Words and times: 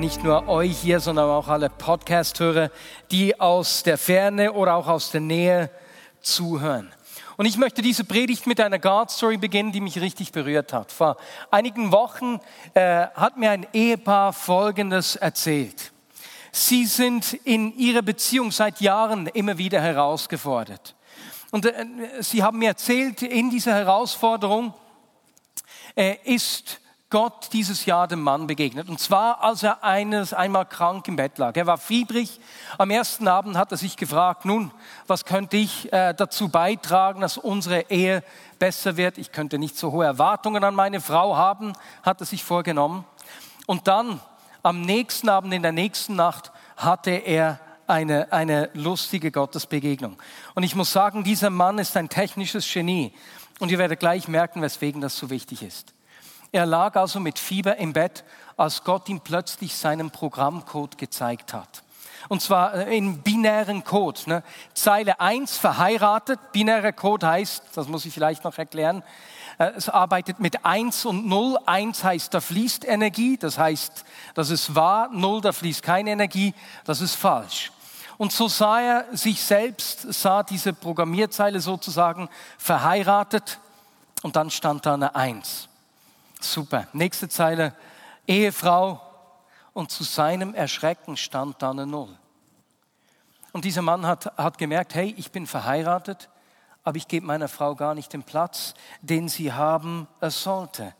nicht 0.00 0.24
nur 0.24 0.48
euch 0.48 0.78
hier, 0.78 0.98
sondern 0.98 1.28
auch 1.28 1.48
alle 1.48 1.68
Podcast-Hörer, 1.68 2.70
die 3.10 3.38
aus 3.38 3.82
der 3.82 3.98
Ferne 3.98 4.54
oder 4.54 4.74
auch 4.74 4.88
aus 4.88 5.10
der 5.10 5.20
Nähe 5.20 5.70
zuhören. 6.22 6.90
Und 7.36 7.44
ich 7.44 7.58
möchte 7.58 7.82
diese 7.82 8.04
Predigt 8.04 8.46
mit 8.46 8.60
einer 8.60 8.78
God-Story 8.78 9.36
beginnen, 9.36 9.72
die 9.72 9.82
mich 9.82 10.00
richtig 10.00 10.32
berührt 10.32 10.72
hat. 10.72 10.90
Vor 10.90 11.18
einigen 11.50 11.92
Wochen 11.92 12.40
äh, 12.72 13.08
hat 13.08 13.36
mir 13.36 13.50
ein 13.50 13.66
Ehepaar 13.74 14.32
Folgendes 14.32 15.16
erzählt. 15.16 15.92
Sie 16.50 16.86
sind 16.86 17.34
in 17.44 17.76
ihrer 17.76 18.02
Beziehung 18.02 18.52
seit 18.52 18.80
Jahren 18.80 19.26
immer 19.26 19.58
wieder 19.58 19.82
herausgefordert. 19.82 20.94
Und 21.50 21.66
äh, 21.66 21.84
sie 22.20 22.42
haben 22.42 22.58
mir 22.58 22.68
erzählt, 22.68 23.20
in 23.20 23.50
dieser 23.50 23.74
Herausforderung 23.74 24.72
äh, 25.94 26.16
ist 26.24 26.80
Gott 27.10 27.48
dieses 27.52 27.86
Jahr 27.86 28.06
dem 28.06 28.22
Mann 28.22 28.46
begegnet. 28.46 28.88
Und 28.88 29.00
zwar, 29.00 29.42
als 29.42 29.64
er 29.64 29.82
eines 29.82 30.32
einmal 30.32 30.64
krank 30.64 31.08
im 31.08 31.16
Bett 31.16 31.38
lag. 31.38 31.56
Er 31.56 31.66
war 31.66 31.76
fiebrig. 31.76 32.40
Am 32.78 32.90
ersten 32.90 33.26
Abend 33.26 33.56
hat 33.56 33.72
er 33.72 33.76
sich 33.76 33.96
gefragt, 33.96 34.44
nun, 34.44 34.70
was 35.08 35.24
könnte 35.24 35.56
ich 35.56 35.92
äh, 35.92 36.14
dazu 36.14 36.48
beitragen, 36.48 37.20
dass 37.20 37.36
unsere 37.36 37.90
Ehe 37.90 38.22
besser 38.60 38.96
wird? 38.96 39.18
Ich 39.18 39.32
könnte 39.32 39.58
nicht 39.58 39.76
so 39.76 39.90
hohe 39.90 40.04
Erwartungen 40.04 40.62
an 40.62 40.76
meine 40.76 41.00
Frau 41.00 41.36
haben, 41.36 41.72
hat 42.04 42.20
er 42.20 42.26
sich 42.26 42.44
vorgenommen. 42.44 43.04
Und 43.66 43.88
dann 43.88 44.20
am 44.62 44.80
nächsten 44.80 45.28
Abend, 45.28 45.52
in 45.52 45.62
der 45.62 45.72
nächsten 45.72 46.14
Nacht, 46.14 46.52
hatte 46.76 47.10
er 47.10 47.58
eine, 47.88 48.32
eine 48.32 48.70
lustige 48.74 49.32
Gottesbegegnung. 49.32 50.16
Und 50.54 50.62
ich 50.62 50.76
muss 50.76 50.92
sagen, 50.92 51.24
dieser 51.24 51.50
Mann 51.50 51.78
ist 51.78 51.96
ein 51.96 52.08
technisches 52.08 52.72
Genie. 52.72 53.12
Und 53.58 53.72
ihr 53.72 53.78
werdet 53.78 53.98
gleich 53.98 54.28
merken, 54.28 54.62
weswegen 54.62 55.00
das 55.00 55.16
so 55.16 55.28
wichtig 55.28 55.62
ist. 55.62 55.92
Er 56.52 56.66
lag 56.66 56.96
also 56.96 57.20
mit 57.20 57.38
Fieber 57.38 57.76
im 57.76 57.92
Bett, 57.92 58.24
als 58.56 58.84
Gott 58.84 59.08
ihm 59.08 59.20
plötzlich 59.20 59.76
seinen 59.76 60.10
Programmcode 60.10 60.98
gezeigt 60.98 61.52
hat. 61.52 61.82
Und 62.28 62.42
zwar 62.42 62.74
äh, 62.74 62.96
in 62.96 63.22
binären 63.22 63.84
Code. 63.84 64.20
Ne? 64.26 64.42
Zeile 64.74 65.20
1 65.20 65.56
verheiratet. 65.56 66.38
Binärer 66.52 66.92
Code 66.92 67.26
heißt, 67.26 67.62
das 67.74 67.88
muss 67.88 68.04
ich 68.04 68.12
vielleicht 68.12 68.44
noch 68.44 68.58
erklären, 68.58 69.02
äh, 69.58 69.70
es 69.76 69.88
arbeitet 69.88 70.40
mit 70.40 70.64
1 70.64 71.06
und 71.06 71.26
0. 71.26 71.58
1 71.64 72.04
heißt, 72.04 72.34
da 72.34 72.40
fließt 72.40 72.84
Energie, 72.84 73.36
das 73.38 73.58
heißt, 73.58 74.04
das 74.34 74.50
ist 74.50 74.74
wahr. 74.74 75.08
0, 75.12 75.40
da 75.40 75.52
fließt 75.52 75.82
keine 75.82 76.10
Energie, 76.10 76.54
das 76.84 77.00
ist 77.00 77.14
falsch. 77.14 77.72
Und 78.18 78.32
so 78.32 78.48
sah 78.48 78.80
er 78.80 79.16
sich 79.16 79.42
selbst, 79.42 80.12
sah 80.12 80.42
diese 80.42 80.74
Programmierzeile 80.74 81.60
sozusagen 81.60 82.28
verheiratet 82.58 83.58
und 84.22 84.36
dann 84.36 84.50
stand 84.50 84.84
da 84.84 84.92
eine 84.92 85.14
1. 85.14 85.69
Super. 86.40 86.88
Nächste 86.94 87.28
Zeile, 87.28 87.74
Ehefrau 88.26 89.00
und 89.74 89.90
zu 89.90 90.04
seinem 90.04 90.54
Erschrecken 90.54 91.16
stand 91.16 91.60
da 91.62 91.70
eine 91.70 91.86
0. 91.86 92.08
Und 93.52 93.64
dieser 93.64 93.82
Mann 93.82 94.06
hat, 94.06 94.26
hat 94.38 94.58
gemerkt, 94.58 94.94
hey, 94.94 95.14
ich 95.18 95.32
bin 95.32 95.46
verheiratet, 95.46 96.30
aber 96.82 96.96
ich 96.96 97.08
gebe 97.08 97.26
meiner 97.26 97.48
Frau 97.48 97.74
gar 97.74 97.94
nicht 97.94 98.12
den 98.12 98.22
Platz, 98.22 98.74
den 99.02 99.28
sie 99.28 99.52
haben 99.52 100.08
sollte. 100.20 100.94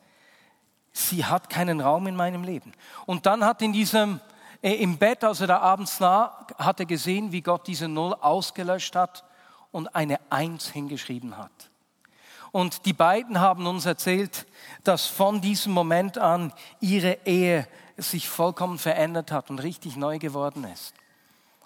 Sie 0.93 1.25
hat 1.25 1.49
keinen 1.49 1.81
Raum 1.81 2.07
in 2.07 2.17
meinem 2.17 2.45
Leben. 2.45 2.73
Und 3.07 3.25
dann 3.25 3.45
hat 3.45 3.63
in 3.63 3.73
diesem, 3.73 4.21
äh, 4.61 4.75
im 4.75 4.99
Bett, 4.99 5.25
als 5.25 5.41
er 5.41 5.47
da 5.47 5.61
abends 5.61 6.01
nah, 6.01 6.47
hat 6.59 6.81
er 6.81 6.87
gesehen, 6.87 7.33
wie 7.33 7.41
Gott 7.41 7.67
diese 7.67 7.89
Null 7.89 8.15
ausgelöscht 8.21 8.95
hat 8.97 9.25
und 9.71 9.95
eine 9.95 10.19
Eins 10.31 10.69
hingeschrieben 10.69 11.39
hat. 11.39 11.70
Und 12.53 12.87
die 12.87 12.93
beiden 12.93 13.41
haben 13.41 13.67
uns 13.67 13.87
erzählt, 13.87 14.47
dass 14.85 15.07
von 15.07 15.41
diesem 15.41 15.73
Moment 15.73 16.19
an 16.19 16.53
ihre 16.81 17.19
Ehe 17.25 17.69
sich 17.97 18.29
vollkommen 18.29 18.79
verändert 18.79 19.31
hat 19.31 19.51
und 19.51 19.61
richtig 19.61 19.97
neu 19.97 20.19
geworden 20.19 20.65
ist. 20.65 20.95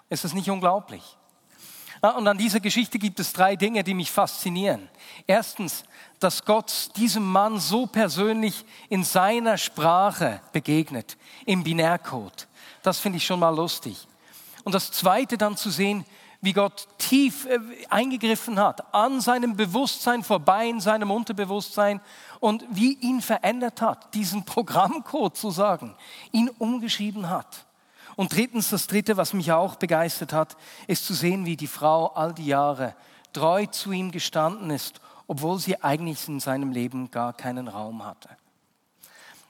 Ist 0.09 0.23
das 0.23 0.33
nicht 0.33 0.49
unglaublich? 0.49 1.17
Ah, 2.01 2.11
und 2.11 2.27
an 2.27 2.37
dieser 2.37 2.59
Geschichte 2.59 2.99
gibt 2.99 3.19
es 3.19 3.33
drei 3.33 3.55
Dinge, 3.55 3.83
die 3.83 3.93
mich 3.93 4.11
faszinieren. 4.11 4.89
Erstens, 5.25 5.83
dass 6.19 6.45
Gott 6.45 6.91
diesem 6.97 7.23
Mann 7.23 7.59
so 7.59 7.87
persönlich 7.87 8.65
in 8.89 9.03
seiner 9.03 9.57
Sprache 9.57 10.41
begegnet, 10.51 11.17
im 11.45 11.63
Binärcode. 11.63 12.47
Das 12.83 12.99
finde 12.99 13.17
ich 13.17 13.25
schon 13.25 13.39
mal 13.39 13.55
lustig. 13.55 14.07
Und 14.63 14.75
das 14.75 14.91
Zweite 14.91 15.37
dann 15.37 15.57
zu 15.57 15.71
sehen, 15.71 16.05
wie 16.41 16.53
Gott 16.53 16.87
tief 16.97 17.45
äh, 17.45 17.59
eingegriffen 17.89 18.59
hat, 18.59 18.93
an 18.93 19.21
seinem 19.21 19.55
Bewusstsein 19.55 20.23
vorbei, 20.23 20.67
in 20.67 20.79
seinem 20.79 21.11
Unterbewusstsein 21.11 22.01
und 22.39 22.65
wie 22.69 22.93
ihn 22.93 23.21
verändert 23.21 23.81
hat, 23.81 24.13
diesen 24.13 24.45
Programmcode 24.45 25.35
zu 25.35 25.51
sagen, 25.51 25.95
ihn 26.31 26.49
umgeschrieben 26.57 27.29
hat. 27.29 27.65
Und 28.15 28.33
drittens, 28.33 28.69
das 28.69 28.87
dritte, 28.87 29.17
was 29.17 29.33
mich 29.33 29.51
auch 29.51 29.75
begeistert 29.75 30.31
hat, 30.31 30.55
ist 30.87 31.05
zu 31.05 31.13
sehen, 31.13 31.45
wie 31.45 31.57
die 31.57 31.67
Frau 31.67 32.07
all 32.07 32.33
die 32.33 32.45
Jahre 32.45 32.95
treu 33.33 33.65
zu 33.65 33.91
ihm 33.91 34.11
gestanden 34.11 34.69
ist, 34.69 35.01
obwohl 35.27 35.59
sie 35.59 35.83
eigentlich 35.83 36.27
in 36.27 36.39
seinem 36.39 36.71
Leben 36.71 37.11
gar 37.11 37.33
keinen 37.33 37.67
Raum 37.67 38.05
hatte. 38.05 38.29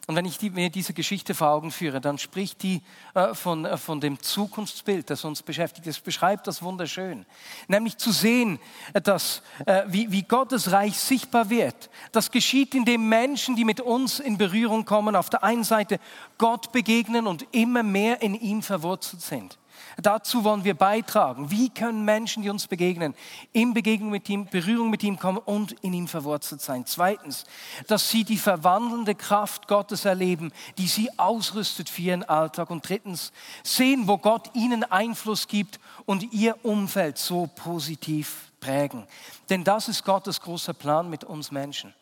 Und 0.08 0.16
wenn 0.16 0.26
ich 0.26 0.38
die, 0.38 0.52
mir 0.52 0.70
diese 0.70 0.94
Geschichte 0.94 1.34
vor 1.34 1.50
Augen 1.50 1.72
führe, 1.72 2.00
dann 2.00 2.20
spricht 2.20 2.62
die 2.62 2.84
äh, 3.16 3.34
von, 3.34 3.66
äh, 3.66 3.76
von 3.76 4.00
dem 4.00 4.22
Zukunftsbild, 4.22 5.10
das 5.10 5.26
uns 5.26 5.42
beschäftigt. 5.42 5.88
Es 5.88 6.00
beschreibt 6.00 6.46
das 6.46 6.62
wunderschön. 6.62 7.26
Nämlich 7.68 7.98
zu 7.98 8.12
sehen, 8.12 8.60
äh, 8.94 9.02
dass, 9.02 9.42
äh, 9.66 9.84
wie, 9.88 10.12
wie 10.12 10.22
Gottes 10.22 10.72
Reich 10.72 11.00
sichtbar 11.00 11.50
wird. 11.50 11.90
Das 12.12 12.30
geschieht, 12.30 12.76
indem 12.76 13.10
Menschen, 13.10 13.56
die 13.56 13.66
mit 13.66 13.82
uns 13.82 14.20
in 14.20 14.38
Berührung 14.38 14.86
kommen, 14.86 15.16
auf 15.16 15.32
der 15.32 15.44
einen 15.44 15.64
Seite 15.64 16.00
Gott 16.38 16.72
begegnen 16.72 17.26
und 17.26 17.48
immer 17.52 17.82
mehr 17.82 18.22
in 18.22 18.36
ihm 18.36 18.62
verwurzelt 18.62 19.24
sind. 19.24 19.58
Dazu 20.02 20.44
wollen 20.44 20.64
wir 20.64 20.74
beitragen. 20.74 21.52
Wie 21.52 21.70
können 21.70 22.06
Menschen, 22.06 22.44
die 22.44 22.50
uns 22.50 22.68
begegnen, 22.68 23.16
in 23.54 23.74
Begegnung 23.74 24.10
mit 24.10 24.30
ihm, 24.30 24.46
Berührung 24.46 24.90
mit 24.90 25.04
ihm 25.04 25.18
kommen 25.18 25.38
und 25.38 25.74
in 25.82 25.94
ihm 25.94 26.08
verwurzelt 26.08 26.62
sein? 26.62 26.86
Zweitens, 26.86 27.46
dass 27.88 28.10
sie 28.10 28.24
die 28.24 28.38
verwandelnde 28.38 29.16
Kraft 29.16 29.68
Gottes 29.68 30.06
erleben, 30.06 30.52
die 30.78 30.88
sie 30.88 31.10
ausrüstet 31.18 31.90
für 31.90 32.02
ihren 32.02 32.24
Alltag. 32.24 32.70
Und 32.70 32.88
drittens, 32.88 33.32
sehen, 33.64 34.08
wo 34.08 34.18
Gott 34.18 34.50
ihnen 34.54 34.84
Einfluss 34.84 35.48
gibt 35.48 35.80
und 36.06 36.34
ihr 36.34 36.64
Umfeld 36.64 37.18
so 37.18 37.50
positiv 37.56 38.52
prägen. 38.60 39.06
Denn 39.50 39.64
das 39.64 39.88
ist 39.88 40.04
Gottes 40.04 40.42
großer 40.42 40.74
Plan 40.74 41.10
mit 41.10 41.24
uns 41.24 41.52
Menschen. 41.52 41.94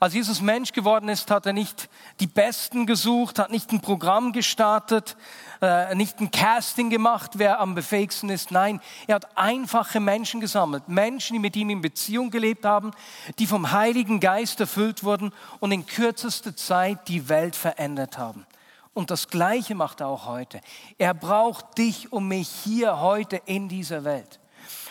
Als 0.00 0.14
Jesus 0.14 0.40
Mensch 0.40 0.72
geworden 0.72 1.08
ist, 1.08 1.30
hat 1.30 1.46
er 1.46 1.52
nicht 1.52 1.88
die 2.20 2.26
Besten 2.26 2.86
gesucht, 2.86 3.38
hat 3.38 3.50
nicht 3.50 3.72
ein 3.72 3.80
Programm 3.80 4.32
gestartet, 4.32 5.16
äh, 5.60 5.94
nicht 5.94 6.20
ein 6.20 6.30
Casting 6.30 6.88
gemacht, 6.90 7.32
wer 7.34 7.60
am 7.60 7.74
befähigsten 7.74 8.30
ist. 8.30 8.50
Nein, 8.50 8.80
er 9.06 9.16
hat 9.16 9.36
einfache 9.36 9.98
Menschen 10.00 10.40
gesammelt. 10.40 10.88
Menschen, 10.88 11.34
die 11.34 11.40
mit 11.40 11.56
ihm 11.56 11.70
in 11.70 11.80
Beziehung 11.80 12.30
gelebt 12.30 12.64
haben, 12.64 12.92
die 13.38 13.46
vom 13.46 13.72
Heiligen 13.72 14.20
Geist 14.20 14.60
erfüllt 14.60 15.04
wurden 15.04 15.32
und 15.60 15.72
in 15.72 15.86
kürzester 15.86 16.54
Zeit 16.54 17.08
die 17.08 17.28
Welt 17.28 17.56
verändert 17.56 18.18
haben. 18.18 18.46
Und 18.94 19.10
das 19.10 19.28
Gleiche 19.28 19.74
macht 19.74 20.00
er 20.00 20.08
auch 20.08 20.26
heute. 20.26 20.60
Er 20.98 21.14
braucht 21.14 21.78
dich 21.78 22.12
und 22.12 22.26
mich 22.26 22.48
hier 22.48 23.00
heute 23.00 23.40
in 23.46 23.68
dieser 23.68 24.04
Welt. 24.04 24.40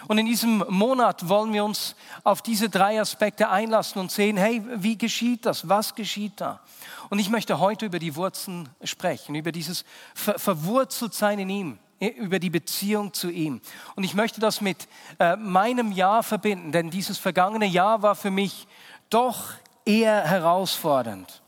Und 0.07 0.17
in 0.17 0.25
diesem 0.25 0.63
Monat 0.69 1.27
wollen 1.29 1.53
wir 1.53 1.65
uns 1.65 1.95
auf 2.23 2.41
diese 2.41 2.69
drei 2.69 2.99
Aspekte 2.99 3.49
einlassen 3.49 3.99
und 3.99 4.11
sehen, 4.11 4.37
hey, 4.37 4.63
wie 4.75 4.97
geschieht 4.97 5.45
das? 5.45 5.67
Was 5.69 5.95
geschieht 5.95 6.33
da? 6.37 6.61
Und 7.09 7.19
ich 7.19 7.29
möchte 7.29 7.59
heute 7.59 7.85
über 7.85 7.99
die 7.99 8.15
Wurzeln 8.15 8.69
sprechen, 8.83 9.35
über 9.35 9.51
dieses 9.51 9.85
Ver 10.13 10.37
Verwurzeltsein 10.37 11.39
in 11.39 11.49
ihm, 11.49 11.79
über 11.99 12.39
die 12.39 12.49
Beziehung 12.49 13.13
zu 13.13 13.29
ihm. 13.29 13.61
Und 13.95 14.03
ich 14.03 14.13
möchte 14.13 14.39
das 14.39 14.61
mit 14.61 14.87
äh, 15.19 15.35
meinem 15.35 15.91
Jahr 15.91 16.23
verbinden, 16.23 16.71
denn 16.71 16.89
dieses 16.89 17.17
vergangene 17.17 17.65
Jahr 17.65 18.01
war 18.01 18.15
für 18.15 18.31
mich 18.31 18.67
doch 19.09 19.45
eher 19.85 20.23
herausfordernd. 20.23 21.41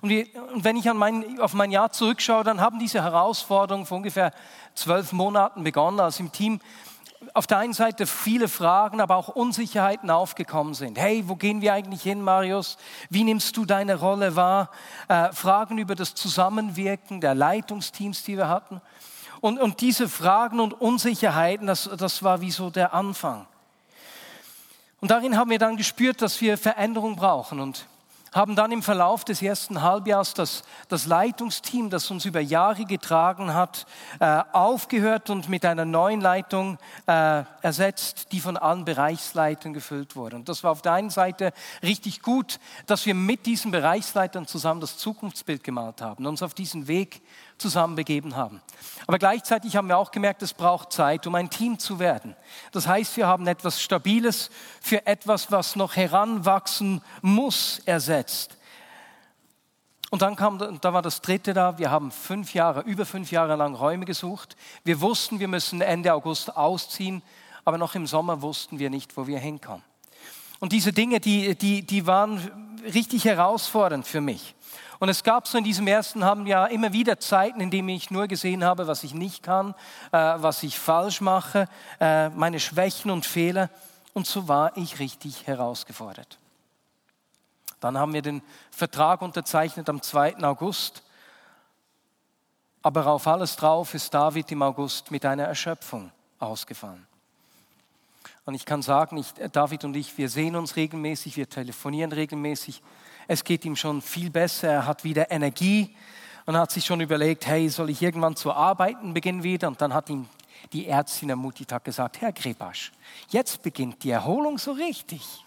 Und, 0.00 0.10
wenn 0.54 0.76
ich 0.76 0.92
mein, 0.92 1.40
auf 1.40 1.54
mein 1.54 1.70
Jahr 1.70 1.92
zurückschaue, 1.92 2.44
dann 2.44 2.60
haben 2.60 2.78
diese 2.78 3.02
Herausforderungen 3.02 3.86
vor 3.86 3.98
ungefähr 3.98 4.32
zwölf 4.74 5.12
Monaten 5.12 5.64
begonnen, 5.64 6.00
als 6.00 6.18
im 6.18 6.32
Team 6.32 6.60
auf 7.34 7.46
der 7.46 7.58
einen 7.58 7.72
Seite 7.72 8.06
viele 8.06 8.48
Fragen, 8.48 9.00
aber 9.00 9.16
auch 9.16 9.28
Unsicherheiten 9.28 10.10
aufgekommen 10.10 10.74
sind. 10.74 10.98
Hey, 10.98 11.24
wo 11.26 11.36
gehen 11.36 11.60
wir 11.60 11.72
eigentlich 11.72 12.02
hin, 12.02 12.20
Marius? 12.20 12.76
Wie 13.10 13.24
nimmst 13.24 13.56
du 13.56 13.64
deine 13.64 13.96
Rolle 13.96 14.36
wahr? 14.36 14.70
Äh, 15.08 15.32
Fragen 15.32 15.78
über 15.78 15.94
das 15.94 16.14
Zusammenwirken 16.14 17.20
der 17.20 17.34
Leitungsteams, 17.34 18.24
die 18.24 18.36
wir 18.36 18.48
hatten. 18.48 18.80
Und, 19.40 19.58
und 19.58 19.80
diese 19.80 20.08
Fragen 20.08 20.60
und 20.60 20.72
Unsicherheiten, 20.72 21.66
das, 21.66 21.90
das 21.96 22.22
war 22.22 22.40
wie 22.40 22.50
so 22.50 22.70
der 22.70 22.94
Anfang. 22.94 23.46
Und 25.00 25.10
darin 25.10 25.36
haben 25.36 25.50
wir 25.50 25.58
dann 25.58 25.76
gespürt, 25.76 26.22
dass 26.22 26.40
wir 26.40 26.56
Veränderung 26.56 27.16
brauchen. 27.16 27.58
Und 27.58 27.86
haben 28.32 28.56
dann 28.56 28.72
im 28.72 28.82
Verlauf 28.82 29.24
des 29.24 29.42
ersten 29.42 29.82
Halbjahres 29.82 30.34
das, 30.34 30.62
das 30.88 31.06
Leitungsteam, 31.06 31.90
das 31.90 32.10
uns 32.10 32.24
über 32.24 32.40
Jahre 32.40 32.84
getragen 32.84 33.52
hat, 33.52 33.86
äh, 34.20 34.42
aufgehört 34.52 35.28
und 35.30 35.48
mit 35.48 35.64
einer 35.64 35.84
neuen 35.84 36.20
Leitung 36.20 36.78
äh, 37.06 37.44
ersetzt, 37.60 38.32
die 38.32 38.40
von 38.40 38.56
allen 38.56 38.84
Bereichsleitern 38.84 39.74
gefüllt 39.74 40.16
wurde. 40.16 40.36
Und 40.36 40.48
das 40.48 40.64
war 40.64 40.72
auf 40.72 40.82
der 40.82 40.92
einen 40.92 41.10
Seite 41.10 41.52
richtig 41.82 42.22
gut, 42.22 42.58
dass 42.86 43.04
wir 43.04 43.14
mit 43.14 43.44
diesen 43.44 43.70
Bereichsleitern 43.70 44.46
zusammen 44.46 44.80
das 44.80 44.96
Zukunftsbild 44.96 45.62
gemalt 45.62 46.00
haben, 46.00 46.26
uns 46.26 46.42
auf 46.42 46.54
diesen 46.54 46.88
Weg 46.88 47.20
zusammen 47.58 47.96
begeben 47.96 48.36
haben. 48.36 48.60
Aber 49.06 49.18
gleichzeitig 49.18 49.76
haben 49.76 49.88
wir 49.88 49.98
auch 49.98 50.10
gemerkt, 50.10 50.42
es 50.42 50.54
braucht 50.54 50.92
Zeit, 50.92 51.26
um 51.26 51.34
ein 51.34 51.50
Team 51.50 51.78
zu 51.78 51.98
werden. 51.98 52.36
Das 52.72 52.86
heißt, 52.86 53.16
wir 53.16 53.26
haben 53.26 53.46
etwas 53.46 53.82
Stabiles 53.82 54.50
für 54.80 55.06
etwas, 55.06 55.50
was 55.50 55.76
noch 55.76 55.96
heranwachsen 55.96 57.02
muss, 57.20 57.80
ersetzt. 57.84 58.56
Und 60.10 60.20
dann 60.20 60.36
kam, 60.36 60.58
da 60.80 60.92
war 60.92 61.00
das 61.00 61.22
dritte 61.22 61.54
da. 61.54 61.78
Wir 61.78 61.90
haben 61.90 62.10
fünf 62.10 62.52
Jahre, 62.52 62.82
über 62.82 63.06
fünf 63.06 63.32
Jahre 63.32 63.56
lang 63.56 63.74
Räume 63.74 64.04
gesucht. 64.04 64.56
Wir 64.84 65.00
wussten, 65.00 65.40
wir 65.40 65.48
müssen 65.48 65.80
Ende 65.80 66.12
August 66.12 66.54
ausziehen, 66.54 67.22
aber 67.64 67.78
noch 67.78 67.94
im 67.94 68.06
Sommer 68.06 68.42
wussten 68.42 68.78
wir 68.78 68.90
nicht, 68.90 69.16
wo 69.16 69.26
wir 69.26 69.38
hinkommen. 69.38 69.82
Und 70.62 70.70
diese 70.70 70.92
Dinge, 70.92 71.18
die, 71.18 71.56
die, 71.56 71.82
die 71.84 72.06
waren 72.06 72.38
richtig 72.84 73.24
herausfordernd 73.24 74.06
für 74.06 74.20
mich. 74.20 74.54
Und 75.00 75.08
es 75.08 75.24
gab 75.24 75.48
so 75.48 75.58
in 75.58 75.64
diesem 75.64 75.88
ersten 75.88 76.24
halben 76.24 76.46
Jahr 76.46 76.70
immer 76.70 76.92
wieder 76.92 77.18
Zeiten, 77.18 77.60
in 77.60 77.72
denen 77.72 77.88
ich 77.88 78.12
nur 78.12 78.28
gesehen 78.28 78.62
habe, 78.62 78.86
was 78.86 79.02
ich 79.02 79.12
nicht 79.12 79.42
kann, 79.42 79.74
äh, 80.12 80.18
was 80.36 80.62
ich 80.62 80.78
falsch 80.78 81.20
mache, 81.20 81.66
äh, 81.98 82.28
meine 82.28 82.60
Schwächen 82.60 83.10
und 83.10 83.26
Fehler. 83.26 83.70
Und 84.12 84.28
so 84.28 84.46
war 84.46 84.76
ich 84.76 85.00
richtig 85.00 85.48
herausgefordert. 85.48 86.38
Dann 87.80 87.98
haben 87.98 88.14
wir 88.14 88.22
den 88.22 88.40
Vertrag 88.70 89.20
unterzeichnet 89.20 89.88
am 89.88 90.00
2. 90.00 90.44
August. 90.44 91.02
Aber 92.82 93.08
auf 93.08 93.26
alles 93.26 93.56
drauf 93.56 93.94
ist 93.94 94.14
David 94.14 94.52
im 94.52 94.62
August 94.62 95.10
mit 95.10 95.26
einer 95.26 95.42
Erschöpfung 95.42 96.12
ausgefallen. 96.38 97.04
Und 98.44 98.54
ich 98.54 98.64
kann 98.64 98.82
sagen, 98.82 99.16
ich, 99.18 99.32
David 99.52 99.84
und 99.84 99.96
ich, 99.96 100.18
wir 100.18 100.28
sehen 100.28 100.56
uns 100.56 100.76
regelmäßig, 100.76 101.36
wir 101.36 101.48
telefonieren 101.48 102.12
regelmäßig 102.12 102.82
es 103.28 103.44
geht 103.44 103.64
ihm 103.64 103.76
schon 103.76 104.02
viel 104.02 104.30
besser, 104.30 104.68
er 104.68 104.86
hat 104.86 105.04
wieder 105.04 105.30
Energie 105.30 105.94
und 106.46 106.56
hat 106.56 106.70
sich 106.70 106.84
schon 106.84 107.00
überlegt, 107.00 107.46
hey, 107.46 107.68
soll 107.68 107.90
ich 107.90 108.02
irgendwann 108.02 108.36
zu 108.36 108.52
arbeiten 108.52 109.14
beginnen 109.14 109.42
wieder? 109.42 109.68
Und 109.68 109.80
dann 109.80 109.94
hat 109.94 110.10
ihm 110.10 110.28
die 110.72 110.86
Ärztin 110.86 111.30
am 111.30 111.38
Mutitag 111.38 111.84
gesagt, 111.84 112.20
Herr 112.20 112.32
Grebasch, 112.32 112.92
jetzt 113.28 113.62
beginnt 113.62 114.02
die 114.02 114.10
Erholung 114.10 114.58
so 114.58 114.72
richtig. 114.72 115.44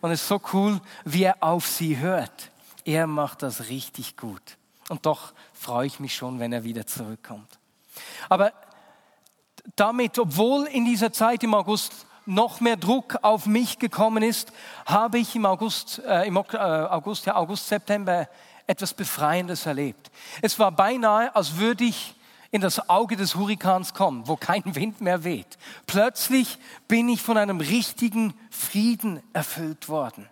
Und 0.00 0.10
es 0.10 0.22
ist 0.22 0.28
so 0.28 0.40
cool, 0.52 0.80
wie 1.04 1.24
er 1.24 1.36
auf 1.40 1.66
sie 1.66 1.98
hört. 1.98 2.50
Er 2.84 3.06
macht 3.06 3.42
das 3.42 3.68
richtig 3.68 4.16
gut. 4.16 4.56
Und 4.88 5.04
doch 5.04 5.32
freue 5.52 5.86
ich 5.86 5.98
mich 5.98 6.14
schon, 6.14 6.38
wenn 6.38 6.52
er 6.52 6.62
wieder 6.62 6.86
zurückkommt. 6.86 7.58
Aber 8.28 8.52
damit, 9.74 10.18
obwohl 10.18 10.66
in 10.66 10.84
dieser 10.84 11.12
Zeit 11.12 11.42
im 11.42 11.54
August 11.54 12.06
noch 12.26 12.60
mehr 12.60 12.76
Druck 12.76 13.18
auf 13.22 13.46
mich 13.46 13.78
gekommen 13.78 14.22
ist, 14.22 14.52
habe 14.84 15.18
ich 15.18 15.34
im 15.34 15.46
August, 15.46 16.02
äh, 16.04 16.26
im 16.26 16.36
äh, 16.36 16.56
August, 16.58 17.26
ja, 17.26 17.36
August, 17.36 17.68
September 17.68 18.28
etwas 18.66 18.94
Befreiendes 18.94 19.64
erlebt. 19.64 20.10
Es 20.42 20.58
war 20.58 20.72
beinahe, 20.72 21.34
als 21.34 21.56
würde 21.56 21.84
ich 21.84 22.14
in 22.50 22.60
das 22.60 22.88
Auge 22.88 23.16
des 23.16 23.36
Hurrikans 23.36 23.94
kommen, 23.94 24.26
wo 24.26 24.36
kein 24.36 24.62
Wind 24.74 25.00
mehr 25.00 25.24
weht. 25.24 25.58
Plötzlich 25.86 26.58
bin 26.88 27.08
ich 27.08 27.22
von 27.22 27.38
einem 27.38 27.60
richtigen 27.60 28.34
Frieden 28.50 29.22
erfüllt 29.32 29.88
worden. 29.88 30.28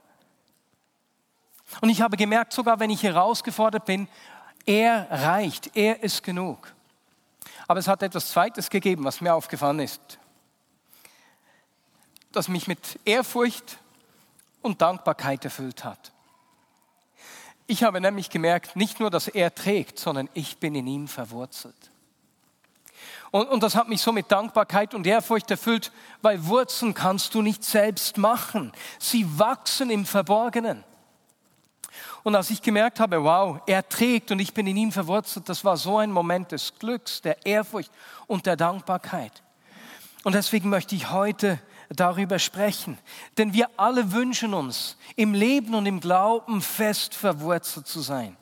Und 1.81 1.89
ich 1.89 2.03
habe 2.03 2.17
gemerkt, 2.17 2.53
sogar 2.53 2.79
wenn 2.81 2.91
ich 2.91 3.03
herausgefordert 3.03 3.85
bin, 3.85 4.09
er 4.67 5.07
reicht, 5.11 5.77
er 5.77 6.03
ist 6.03 6.23
genug. 6.23 6.73
Aber 7.67 7.81
es 7.81 7.89
hat 7.89 8.03
etwas 8.03 8.31
Zweites 8.31 8.71
gegeben, 8.71 9.05
was 9.05 9.21
mir 9.21 9.35
aufgefallen 9.35 9.81
ist 9.81 10.19
das 12.37 12.49
mich 12.49 12.67
mit 12.67 12.99
Ehrfurcht 13.05 13.79
und 14.63 14.81
Dankbarkeit 14.83 15.45
erfüllt 15.45 15.85
hat. 15.85 16.13
Ich 17.67 17.83
habe 17.83 18.01
nämlich 18.01 18.29
gemerkt, 18.31 18.77
nicht 18.77 19.01
nur, 19.01 19.11
dass 19.11 19.29
er 19.29 19.55
trägt, 19.55 19.99
sondern 19.99 20.29
ich 20.35 20.59
bin 20.59 20.75
in 20.75 20.87
ihm 20.87 21.09
verwurzelt. 21.09 21.75
Und, 23.31 23.49
und, 23.49 23.63
das 23.63 23.75
hat 23.75 23.89
mich 23.89 24.01
so 24.01 24.13
mit 24.13 24.31
Dankbarkeit 24.31 24.95
und 24.95 25.07
Ehrfurcht 25.07 25.51
erfüllt, 25.51 25.91
weil 26.23 26.47
Wurzeln 26.47 26.95
kannst 26.95 27.35
du 27.35 27.43
nicht 27.43 27.65
selbst 27.65 28.17
machen. 28.17 28.73
Sie 28.99 29.27
wachsen 29.39 29.91
im 29.91 30.07
Verborgenen. 30.07 30.85
Und 32.23 32.37
als 32.37 32.51
ich 32.51 32.63
gemerkt 32.63 33.01
habe, 33.01 33.23
wow, 33.25 33.61
er 33.67 33.89
trägt 33.89 34.31
und 34.31 34.39
ich 34.39 34.55
bin 34.55 34.67
in 34.67 34.77
ihm 34.77 34.93
verwurzelt, 34.93 35.49
das 35.49 35.65
war 35.65 35.77
so 35.77 35.99
ein 35.99 36.11
Moment 36.11 36.53
des 36.53 36.79
Glücks, 36.79 37.23
der 37.23 37.45
Ehrfurcht 37.45 37.91
und 38.27 38.47
der 38.47 38.57
Dankbarkeit. 38.57 39.43
Und 40.23 40.35
deswegen 40.35 40.71
möchte 40.71 40.95
ich 40.95 41.11
heute 41.11 41.59
darüber 41.97 42.39
sprechen. 42.39 42.99
Denn 43.39 43.53
wir 43.53 43.69
alle 43.77 44.13
wünschen 44.13 44.55
uns, 44.55 44.97
im 45.17 45.35
Leben 45.35 45.75
und 45.75 45.87
im 45.87 46.01
Glauben 46.01 46.61
fest 46.61 47.15
verwurzelt 47.15 47.87
zu 47.87 48.01
sein. 48.01 48.37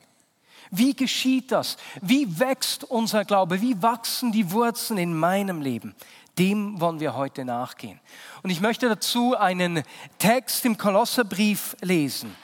Wie 0.70 0.94
geschieht 0.94 1.52
das? 1.52 1.76
Wie 2.00 2.38
wächst 2.38 2.84
unser 2.84 3.25
Glaube? 3.25 3.60
Wie 3.60 3.81
wachsen 3.82 4.32
die 4.32 4.50
Wurzeln 4.52 4.99
in 4.99 5.14
meinem 5.14 5.60
Leben? 5.60 5.94
Dem 6.38 6.81
wollen 6.81 6.99
wir 6.99 7.14
heute 7.14 7.44
nachgehen. 7.44 8.00
Und 8.43 8.49
ich 8.49 8.62
möchte 8.62 8.88
dazu 8.88 9.37
einen 9.37 9.82
Text 10.19 10.64
im 10.64 10.78
Kolosserbrief 10.78 11.76
lesen. 11.82 12.34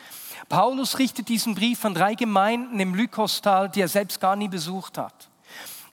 Paulus 0.51 0.99
richtet 0.99 1.29
diesen 1.29 1.55
Brief 1.55 1.85
an 1.85 1.95
drei 1.95 2.15
Gemeinden 2.15 2.79
im 2.81 2.95
Lykostal, 2.95 3.71
die 3.71 3.81
er 3.81 3.89
selbst 3.89 4.21
gar 4.21 4.37
nie 4.37 4.49
besucht 4.49 4.99
hat 4.99 5.28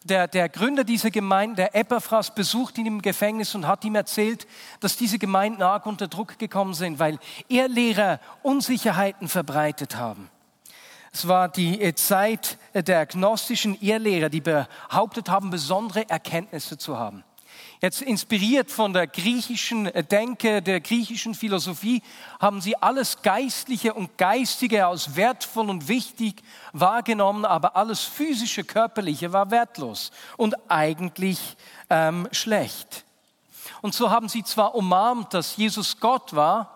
der, 0.05 0.27
der 0.27 0.49
Gründer 0.49 0.83
dieser 0.83 1.09
Gemeinde, 1.09 1.55
der 1.55 1.75
Epaphras, 1.75 2.33
besucht 2.33 2.77
ihn 2.77 2.85
im 2.85 3.01
Gefängnis 3.01 3.55
und 3.55 3.67
hat 3.67 3.83
ihm 3.83 3.95
erzählt, 3.95 4.47
dass 4.79 4.97
diese 4.97 5.17
Gemeinden 5.17 5.63
arg 5.63 5.85
unter 5.87 6.07
Druck 6.07 6.37
gekommen 6.37 6.75
sind, 6.75 6.99
weil 6.99 7.17
Irrlehrer 7.47 8.19
Unsicherheiten 8.43 9.27
verbreitet 9.27 9.97
haben. 9.97 10.29
Es 11.11 11.27
war 11.27 11.49
die 11.49 11.81
äh, 11.81 11.95
Zeit 11.95 12.57
der 12.73 13.05
gnostischen 13.07 13.79
Irrlehrer, 13.81 14.29
die 14.29 14.41
behauptet 14.41 15.29
haben, 15.29 15.49
besondere 15.49 16.07
Erkenntnisse 16.07 16.77
zu 16.77 16.99
haben. 16.99 17.23
Jetzt 17.81 18.01
inspiriert 18.01 18.71
von 18.71 18.93
der 18.93 19.07
griechischen 19.07 19.91
Denke, 20.09 20.61
der 20.61 20.81
griechischen 20.81 21.35
Philosophie, 21.35 22.01
haben 22.39 22.61
sie 22.61 22.75
alles 22.81 23.21
Geistliche 23.21 23.93
und 23.93 24.17
Geistige 24.17 24.87
als 24.87 25.15
wertvoll 25.15 25.69
und 25.69 25.87
wichtig 25.87 26.41
wahrgenommen, 26.73 27.45
aber 27.45 27.75
alles 27.75 28.01
physische, 28.01 28.63
körperliche 28.63 29.33
war 29.33 29.51
wertlos 29.51 30.11
und 30.37 30.55
eigentlich 30.69 31.57
ähm, 31.89 32.27
schlecht. 32.31 33.05
Und 33.81 33.93
so 33.93 34.09
haben 34.09 34.29
sie 34.29 34.43
zwar 34.43 34.75
umarmt, 34.75 35.33
dass 35.33 35.57
Jesus 35.57 35.99
Gott 35.99 36.35
war, 36.35 36.75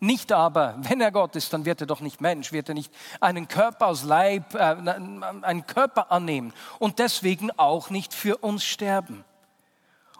nicht 0.00 0.32
aber, 0.32 0.74
wenn 0.78 1.00
er 1.00 1.10
Gott 1.10 1.36
ist, 1.36 1.52
dann 1.52 1.64
wird 1.64 1.80
er 1.80 1.86
doch 1.86 2.00
nicht 2.00 2.20
Mensch, 2.20 2.52
wird 2.52 2.68
er 2.68 2.74
nicht 2.74 2.92
einen 3.20 3.48
Körper 3.48 3.86
aus 3.86 4.02
Leib, 4.02 4.54
äh, 4.54 4.58
einen 4.58 5.66
Körper 5.66 6.12
annehmen 6.12 6.52
und 6.78 6.98
deswegen 6.98 7.50
auch 7.52 7.90
nicht 7.90 8.12
für 8.12 8.36
uns 8.38 8.64
sterben. 8.64 9.24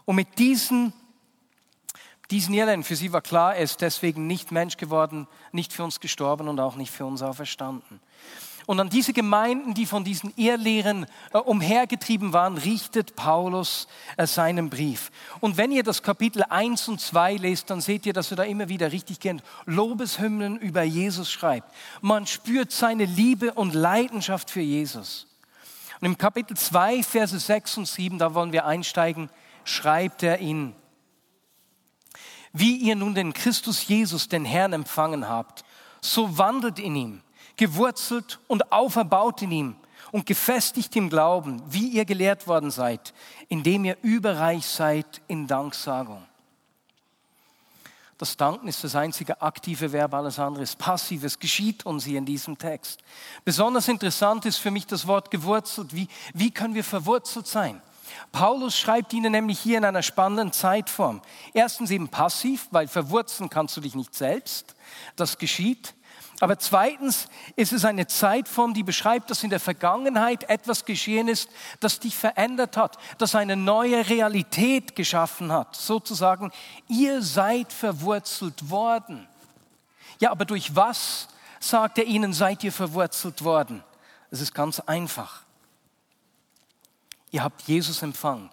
Und 0.07 0.17
mit 0.17 0.39
diesen, 0.39 0.95
diesen 2.31 2.55
Irrländern, 2.55 2.85
für 2.85 2.97
sie 2.97 3.13
war 3.13 3.21
klar, 3.21 3.57
er 3.57 3.65
ist 3.65 3.83
deswegen 3.83 4.27
nicht 4.27 4.53
Mensch 4.53 4.79
geworden, 4.79 5.29
nicht 5.53 5.73
für 5.73 5.85
uns 5.85 6.01
gestorben 6.01 6.49
und 6.49 6.59
auch 6.59 6.77
nicht 6.77 6.91
für 6.93 7.05
uns 7.05 7.21
auferstanden. 7.21 8.01
Und 8.67 8.81
an 8.81 8.89
diese 8.89 9.13
Gemeinden, 9.13 9.75
die 9.75 9.87
von 9.87 10.03
diesen 10.03 10.33
Irrlehren 10.37 11.07
äh, 11.33 11.39
umhergetrieben 11.39 12.33
waren, 12.33 12.59
richtet 12.59 13.15
Paulus 13.15 13.87
äh, 14.17 14.27
seinen 14.27 14.71
Brief. 14.71 15.13
Und 15.39 15.57
wenn 15.57 15.71
ihr 15.71 15.85
das 15.85 16.03
Kapitel 16.03 16.43
1 16.43 16.89
und 16.89 17.01
2 17.01 17.37
lest, 17.37 17.71
dann 17.71 17.81
seht 17.81 18.07
ihr, 18.07 18.13
dass 18.13 18.33
er 18.33 18.39
da 18.39 18.43
immer 18.43 18.69
wieder 18.69 18.91
richtig 18.91 19.21
gern 19.21 19.41
Lobeshymnen 19.67 20.59
über 20.59 20.83
Jesus 20.83 21.31
schreibt. 21.31 21.73
Man 22.01 22.27
spürt 22.27 22.73
seine 22.73 23.05
Liebe 23.05 23.55
und 23.55 23.73
Leidenschaft 23.73 24.51
für 24.51 24.61
Jesus. 24.61 25.29
Und 26.01 26.07
im 26.07 26.19
Kapitel 26.19 26.57
2, 26.57 27.05
Verse 27.05 27.39
6 27.39 27.79
und 27.79 27.87
7, 27.87 28.19
da 28.19 28.35
wollen 28.35 28.53
wir 28.53 28.67
einsteigen, 28.67 29.31
schreibt 29.67 30.23
er 30.23 30.39
ihnen, 30.39 30.75
wie 32.53 32.77
ihr 32.77 32.97
nun 32.97 33.15
den 33.15 33.35
Christus 33.35 33.87
Jesus, 33.87 34.29
den 34.29 34.47
Herrn, 34.47 34.73
empfangen 34.73 35.29
habt, 35.29 35.65
so 36.01 36.39
wandelt 36.39 36.79
in 36.79 36.97
ihm, 36.97 37.23
gewurzelt 37.57 38.39
und 38.47 38.73
auferbaut 38.73 39.43
in 39.43 39.51
ihm 39.51 39.77
und 40.13 40.25
gefestigt 40.25 40.97
im 40.97 41.11
Glauben, 41.11 41.63
wie 41.69 41.89
ihr 41.89 42.07
gelehrt 42.07 42.47
worden 42.47 42.71
seid, 42.71 43.13
indem 43.49 43.85
ihr 43.85 43.99
überreich 44.03 44.65
seid 44.65 45.21
in 45.27 45.47
Danksagung. 45.47 46.25
Das 48.19 48.39
Danken 48.39 48.69
ist 48.69 48.83
das 48.83 48.97
einzige 48.97 49.43
aktive 49.43 49.93
Verb, 49.93 50.15
alles 50.15 50.39
andere 50.39 50.63
ist 50.63 50.79
passiv. 50.79 51.23
Es 51.23 51.39
geschieht 51.39 51.85
uns 51.85 52.05
hier 52.05 52.17
in 52.17 52.25
diesem 52.25 52.57
Text. 52.57 53.01
Besonders 53.45 53.89
interessant 53.89 54.47
ist 54.47 54.57
für 54.57 54.71
mich 54.71 54.87
das 54.87 55.07
Wort 55.07 55.31
gewurzelt. 55.31 55.95
Wie, 55.95 56.09
wie 56.33 56.51
können 56.51 56.75
wir 56.75 56.85
verwurzelt 56.85 57.47
sein? 57.47 57.83
Paulus 58.33 58.79
schreibt 58.79 59.13
ihnen 59.13 59.33
nämlich 59.33 59.59
hier 59.59 59.79
in 59.79 59.85
einer 59.85 60.03
spannenden 60.03 60.53
Zeitform. 60.53 61.23
Erstens 61.53 61.91
eben 61.91 62.09
passiv, 62.09 62.69
weil 62.71 62.89
verwurzeln 62.89 63.51
kannst 63.51 63.77
du 63.77 63.81
dich 63.81 63.95
nicht 63.95 64.15
selbst. 64.15 64.75
Das 65.17 65.39
geschieht. 65.39 65.95
Aber 66.41 66.59
zweitens 66.59 67.29
ist 67.57 67.73
es 67.73 67.85
eine 67.85 68.07
Zeitform, 68.07 68.75
die 68.75 68.83
beschreibt, 68.83 69.31
dass 69.31 69.43
in 69.43 69.49
der 69.51 69.61
Vergangenheit 69.61 70.49
etwas 70.51 70.85
geschehen 70.85 71.29
ist, 71.29 71.49
das 71.81 71.99
dich 71.99 72.15
verändert 72.15 72.77
hat, 72.77 72.99
das 73.17 73.35
eine 73.35 73.57
neue 73.57 74.09
Realität 74.09 74.95
geschaffen 74.95 75.51
hat. 75.51 75.75
Sozusagen, 75.75 76.53
ihr 76.89 77.23
seid 77.23 77.73
verwurzelt 77.73 78.69
worden. 78.69 79.27
Ja, 80.21 80.31
aber 80.31 80.45
durch 80.45 80.77
was, 80.77 81.29
sagt 81.59 81.99
er 81.99 82.05
ihnen, 82.05 82.35
seid 82.35 82.63
ihr 82.65 82.73
verwurzelt 82.73 83.43
worden? 83.43 83.83
Es 84.31 84.43
ist 84.43 84.55
ganz 84.55 84.81
einfach. 84.81 85.46
Ihr 87.37 87.45
habt 87.45 87.69
Jesus 87.69 88.01
empfangen. 88.01 88.49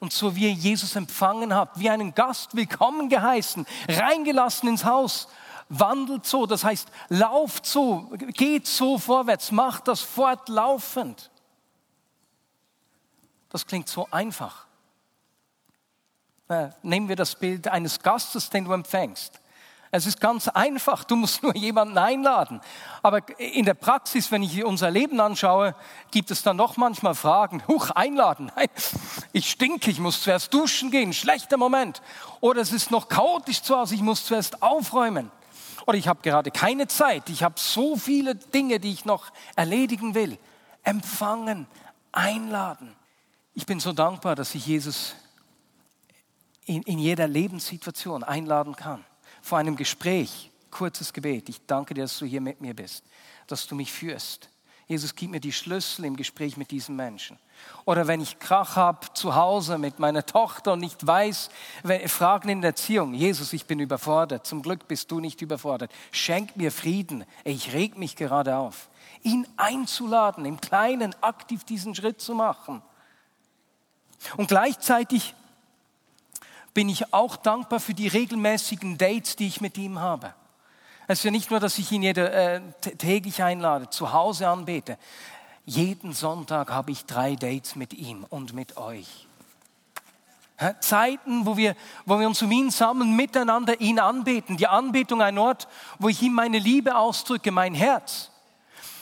Und 0.00 0.12
so 0.12 0.34
wie 0.34 0.48
ihr 0.48 0.52
Jesus 0.52 0.96
empfangen 0.96 1.54
habt, 1.54 1.78
wie 1.78 1.88
einen 1.88 2.16
Gast 2.16 2.56
willkommen 2.56 3.08
geheißen, 3.08 3.64
reingelassen 3.88 4.70
ins 4.70 4.84
Haus, 4.84 5.28
wandelt 5.68 6.26
so, 6.26 6.44
das 6.44 6.64
heißt, 6.64 6.88
lauft 7.10 7.64
so, 7.64 8.10
geht 8.32 8.66
so 8.66 8.98
vorwärts, 8.98 9.52
macht 9.52 9.86
das 9.86 10.00
fortlaufend. 10.00 11.30
Das 13.50 13.68
klingt 13.68 13.88
so 13.88 14.08
einfach. 14.10 14.66
Nehmen 16.82 17.08
wir 17.08 17.14
das 17.14 17.36
Bild 17.36 17.68
eines 17.68 18.00
Gastes, 18.02 18.50
den 18.50 18.64
du 18.64 18.72
empfängst. 18.72 19.38
Es 19.96 20.06
ist 20.06 20.20
ganz 20.20 20.48
einfach, 20.48 21.04
du 21.04 21.14
musst 21.14 21.44
nur 21.44 21.54
jemanden 21.54 21.96
einladen. 21.98 22.60
Aber 23.00 23.20
in 23.38 23.64
der 23.64 23.74
Praxis, 23.74 24.32
wenn 24.32 24.42
ich 24.42 24.64
unser 24.64 24.90
Leben 24.90 25.20
anschaue, 25.20 25.76
gibt 26.10 26.32
es 26.32 26.42
dann 26.42 26.58
doch 26.58 26.76
manchmal 26.76 27.14
Fragen. 27.14 27.62
Huch, 27.68 27.90
einladen. 27.90 28.50
Nein, 28.56 28.66
ich 29.30 29.48
stinke, 29.48 29.92
ich 29.92 30.00
muss 30.00 30.20
zuerst 30.20 30.52
duschen 30.52 30.90
gehen, 30.90 31.12
schlechter 31.12 31.58
Moment. 31.58 32.02
Oder 32.40 32.60
es 32.60 32.72
ist 32.72 32.90
noch 32.90 33.08
chaotisch 33.08 33.62
zu 33.62 33.76
Hause, 33.76 33.94
ich 33.94 34.02
muss 34.02 34.24
zuerst 34.24 34.64
aufräumen. 34.64 35.30
Oder 35.86 35.96
ich 35.96 36.08
habe 36.08 36.22
gerade 36.22 36.50
keine 36.50 36.88
Zeit, 36.88 37.30
ich 37.30 37.44
habe 37.44 37.54
so 37.56 37.96
viele 37.96 38.34
Dinge, 38.34 38.80
die 38.80 38.90
ich 38.90 39.04
noch 39.04 39.30
erledigen 39.54 40.16
will. 40.16 40.38
Empfangen, 40.82 41.68
einladen. 42.10 42.96
Ich 43.54 43.64
bin 43.64 43.78
so 43.78 43.92
dankbar, 43.92 44.34
dass 44.34 44.56
ich 44.56 44.66
Jesus 44.66 45.14
in, 46.64 46.82
in 46.82 46.98
jeder 46.98 47.28
Lebenssituation 47.28 48.24
einladen 48.24 48.74
kann. 48.74 49.04
Vor 49.44 49.58
einem 49.58 49.76
Gespräch, 49.76 50.50
kurzes 50.70 51.12
Gebet. 51.12 51.50
Ich 51.50 51.60
danke 51.66 51.92
dir, 51.92 52.04
dass 52.04 52.18
du 52.18 52.24
hier 52.24 52.40
mit 52.40 52.62
mir 52.62 52.72
bist, 52.72 53.04
dass 53.46 53.66
du 53.66 53.74
mich 53.74 53.92
führst. 53.92 54.48
Jesus, 54.86 55.14
gib 55.14 55.32
mir 55.32 55.40
die 55.40 55.52
Schlüssel 55.52 56.06
im 56.06 56.16
Gespräch 56.16 56.56
mit 56.56 56.70
diesem 56.70 56.96
Menschen. 56.96 57.38
Oder 57.84 58.06
wenn 58.06 58.22
ich 58.22 58.38
Krach 58.38 58.76
habe 58.76 59.06
zu 59.12 59.34
Hause 59.34 59.76
mit 59.76 59.98
meiner 59.98 60.24
Tochter 60.24 60.72
und 60.72 60.78
nicht 60.78 61.06
weiß, 61.06 61.50
Fragen 62.06 62.48
in 62.48 62.62
der 62.62 62.70
Erziehung. 62.70 63.12
Jesus, 63.12 63.52
ich 63.52 63.66
bin 63.66 63.80
überfordert. 63.80 64.46
Zum 64.46 64.62
Glück 64.62 64.88
bist 64.88 65.10
du 65.10 65.20
nicht 65.20 65.42
überfordert. 65.42 65.92
Schenk 66.10 66.56
mir 66.56 66.72
Frieden. 66.72 67.26
Ich 67.44 67.74
reg 67.74 67.98
mich 67.98 68.16
gerade 68.16 68.56
auf. 68.56 68.88
Ihn 69.24 69.46
einzuladen, 69.58 70.46
im 70.46 70.58
Kleinen 70.58 71.14
aktiv 71.20 71.64
diesen 71.64 71.94
Schritt 71.94 72.18
zu 72.18 72.34
machen. 72.34 72.80
Und 74.38 74.48
gleichzeitig 74.48 75.34
bin 76.74 76.88
ich 76.88 77.14
auch 77.14 77.36
dankbar 77.36 77.80
für 77.80 77.94
die 77.94 78.08
regelmäßigen 78.08 78.98
Dates, 78.98 79.36
die 79.36 79.46
ich 79.46 79.60
mit 79.60 79.78
ihm 79.78 80.00
habe. 80.00 80.34
Es 81.06 81.20
ist 81.20 81.24
ja 81.24 81.30
nicht 81.30 81.50
nur, 81.50 81.60
dass 81.60 81.78
ich 81.78 81.92
ihn 81.92 82.02
jede, 82.02 82.30
äh, 82.32 82.60
täglich 82.98 83.42
einlade, 83.42 83.90
zu 83.90 84.12
Hause 84.12 84.48
anbete. 84.48 84.98
Jeden 85.64 86.12
Sonntag 86.12 86.70
habe 86.70 86.90
ich 86.90 87.06
drei 87.06 87.36
Dates 87.36 87.76
mit 87.76 87.94
ihm 87.94 88.24
und 88.28 88.52
mit 88.52 88.76
euch. 88.76 89.26
Zeiten, 90.80 91.46
wo 91.46 91.56
wir, 91.56 91.74
wo 92.06 92.18
wir 92.18 92.26
uns 92.26 92.40
um 92.40 92.50
ihn 92.50 92.70
sammeln, 92.70 93.16
miteinander 93.16 93.80
ihn 93.80 93.98
anbeten. 93.98 94.56
Die 94.56 94.66
Anbetung 94.66 95.20
ein 95.20 95.36
Ort, 95.36 95.68
wo 95.98 96.08
ich 96.08 96.22
ihm 96.22 96.32
meine 96.32 96.58
Liebe 96.58 96.96
ausdrücke, 96.96 97.50
mein 97.50 97.74
Herz. 97.74 98.30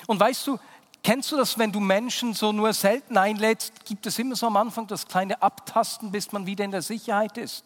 Und 0.07 0.19
weißt 0.19 0.47
du, 0.47 0.59
kennst 1.03 1.33
du 1.33 1.37
das, 1.37 1.59
wenn 1.59 1.73
du 1.73 1.81
Menschen 1.81 2.35
so 2.35 2.53
nur 2.53 2.73
selten 2.73 3.17
einlädst, 3.17 3.85
gibt 3.85 4.07
es 4.07 4.19
immer 4.19 4.37
so 4.37 4.47
am 4.47 4.57
Anfang 4.57 4.87
das 4.87 5.07
kleine 5.07 5.41
Abtasten, 5.43 6.13
bis 6.13 6.33
man 6.33 6.47
wieder 6.47 6.65
in 6.65 6.71
der 6.71 6.83
Sicherheit 6.83 7.39
ist. 7.39 7.65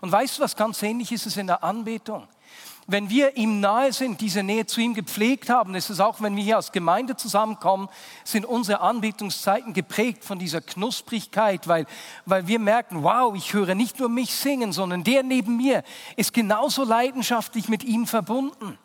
Und 0.00 0.12
weißt 0.12 0.38
du, 0.38 0.42
was 0.42 0.56
ganz 0.56 0.82
ähnlich 0.82 1.12
ist 1.12 1.26
es 1.26 1.36
in 1.36 1.46
der 1.46 1.64
Anbetung? 1.64 2.28
wenn 2.90 3.10
wir 3.10 3.36
ihm 3.36 3.60
nahe 3.60 3.92
sind, 3.92 4.22
diese 4.22 4.42
Nähe 4.42 4.64
zu 4.64 4.80
ihm 4.80 4.94
gepflegt 4.94 5.50
haben, 5.50 5.74
ist 5.74 5.90
es 5.90 6.00
auch, 6.00 6.22
wenn 6.22 6.36
wir 6.36 6.42
hier 6.42 6.56
als 6.56 6.72
Gemeinde 6.72 7.16
zusammenkommen, 7.16 7.90
sind 8.24 8.46
unsere 8.46 8.80
Anbetungszeiten 8.80 9.74
geprägt 9.74 10.24
von 10.24 10.38
dieser 10.38 10.62
Knusprigkeit, 10.62 11.68
weil, 11.68 11.84
weil 12.24 12.46
wir 12.46 12.58
merken, 12.58 13.02
wow, 13.02 13.34
ich 13.36 13.52
höre 13.52 13.74
nicht 13.74 14.00
nur 14.00 14.08
mich 14.08 14.34
singen, 14.34 14.72
sondern 14.72 15.04
der 15.04 15.22
neben 15.22 15.58
mir 15.58 15.84
ist 16.16 16.32
genauso 16.32 16.82
leidenschaftlich 16.82 17.68
mit 17.68 17.84
ihm 17.84 18.06
verbunden. 18.06 18.78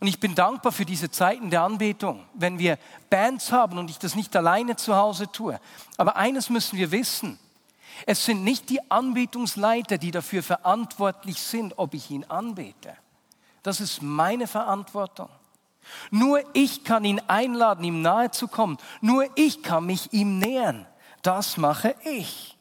Und 0.00 0.06
ich 0.06 0.18
bin 0.18 0.34
dankbar 0.34 0.72
für 0.72 0.86
diese 0.86 1.10
Zeiten 1.10 1.50
der 1.50 1.62
Anbetung, 1.62 2.24
wenn 2.32 2.58
wir 2.58 2.78
Bands 3.10 3.52
haben 3.52 3.76
und 3.76 3.90
ich 3.90 3.98
das 3.98 4.16
nicht 4.16 4.34
alleine 4.34 4.76
zu 4.76 4.96
Hause 4.96 5.30
tue. 5.30 5.60
Aber 5.98 6.16
eines 6.16 6.48
müssen 6.48 6.78
wir 6.78 6.90
wissen, 6.90 7.38
es 8.06 8.24
sind 8.24 8.42
nicht 8.42 8.70
die 8.70 8.90
Anbetungsleiter, 8.90 9.98
die 9.98 10.10
dafür 10.10 10.42
verantwortlich 10.42 11.40
sind, 11.40 11.74
ob 11.76 11.92
ich 11.92 12.10
ihn 12.10 12.24
anbete. 12.24 12.96
Das 13.62 13.80
ist 13.82 14.00
meine 14.00 14.46
Verantwortung. 14.46 15.28
Nur 16.10 16.42
ich 16.54 16.84
kann 16.84 17.04
ihn 17.04 17.20
einladen, 17.26 17.84
ihm 17.84 18.00
nahe 18.00 18.30
zu 18.30 18.48
kommen. 18.48 18.78
Nur 19.02 19.26
ich 19.34 19.62
kann 19.62 19.84
mich 19.84 20.12
ihm 20.14 20.38
nähern. 20.38 20.86
Das 21.20 21.58
mache 21.58 21.94
ich. 22.04 22.56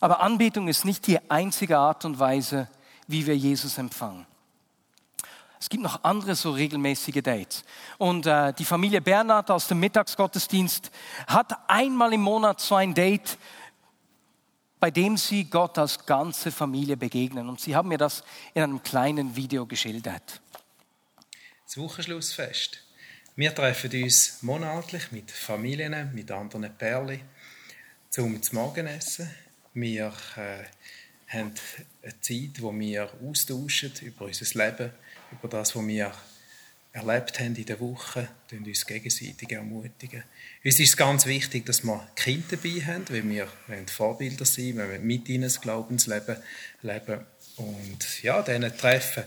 Aber 0.00 0.20
Anbetung 0.20 0.66
ist 0.66 0.84
nicht 0.84 1.06
die 1.06 1.30
einzige 1.30 1.78
Art 1.78 2.04
und 2.04 2.18
Weise, 2.18 2.68
wie 3.06 3.26
wir 3.26 3.36
Jesus 3.36 3.78
empfangen. 3.78 4.26
Es 5.62 5.68
gibt 5.68 5.84
noch 5.84 6.02
andere 6.02 6.34
so 6.34 6.50
regelmäßige 6.50 7.22
Dates. 7.22 7.62
Und 7.96 8.26
äh, 8.26 8.52
die 8.52 8.64
Familie 8.64 9.00
Bernhard 9.00 9.48
aus 9.48 9.68
dem 9.68 9.78
Mittagsgottesdienst 9.78 10.90
hat 11.28 11.56
einmal 11.68 12.12
im 12.12 12.22
Monat 12.22 12.60
so 12.60 12.74
ein 12.74 12.92
Date, 12.92 13.38
bei 14.80 14.90
dem 14.90 15.16
sie 15.16 15.44
Gott 15.44 15.78
als 15.78 16.04
ganze 16.04 16.50
Familie 16.50 16.96
begegnen. 16.96 17.48
Und 17.48 17.60
sie 17.60 17.76
haben 17.76 17.90
mir 17.90 17.96
das 17.96 18.24
in 18.54 18.64
einem 18.64 18.82
kleinen 18.82 19.36
Video 19.36 19.64
geschildert. 19.64 20.40
Das 21.64 21.76
Wochenschlussfest. 21.76 22.82
Wir 23.36 23.54
treffen 23.54 24.02
uns 24.02 24.42
monatlich 24.42 25.12
mit 25.12 25.30
Familien, 25.30 26.12
mit 26.12 26.28
anderen 26.32 26.76
Perlen 26.76 27.20
zum 28.10 28.40
Morgenessen. 28.50 29.30
Wir 29.74 30.12
äh, 30.36 30.64
haben 31.32 31.54
eine 32.02 32.20
Zeit, 32.20 32.60
wo 32.60 32.76
wir 32.76 33.08
austauschen 33.22 33.92
über 34.02 34.24
unser 34.24 34.58
Leben, 34.58 34.90
über 35.32 35.48
das, 35.48 35.74
was 35.74 35.86
wir 35.86 36.12
erlebt 36.92 37.40
haben 37.40 37.56
in 37.56 37.64
der 37.64 37.80
Woche, 37.80 38.28
und 38.50 38.66
uns 38.66 38.86
gegenseitig 38.86 39.50
ermutigen. 39.50 40.22
Uns 40.62 40.78
ist 40.78 40.96
ganz 40.96 41.24
wichtig, 41.24 41.64
dass 41.64 41.82
wir 41.82 42.06
Kinder 42.14 42.44
dabei 42.50 42.84
haben, 42.84 43.08
weil 43.08 43.28
wir 43.28 43.48
wollen 43.66 43.88
Vorbilder 43.88 44.44
sein, 44.44 44.76
wir 44.76 44.88
wollen 44.88 45.06
mit 45.06 45.28
ihnen 45.28 45.44
das 45.44 45.60
Glaubensleben 45.60 46.36
leben. 46.82 47.20
Und 47.56 48.22
ja, 48.22 48.42
diesen 48.42 48.76
Treffen 48.76 49.24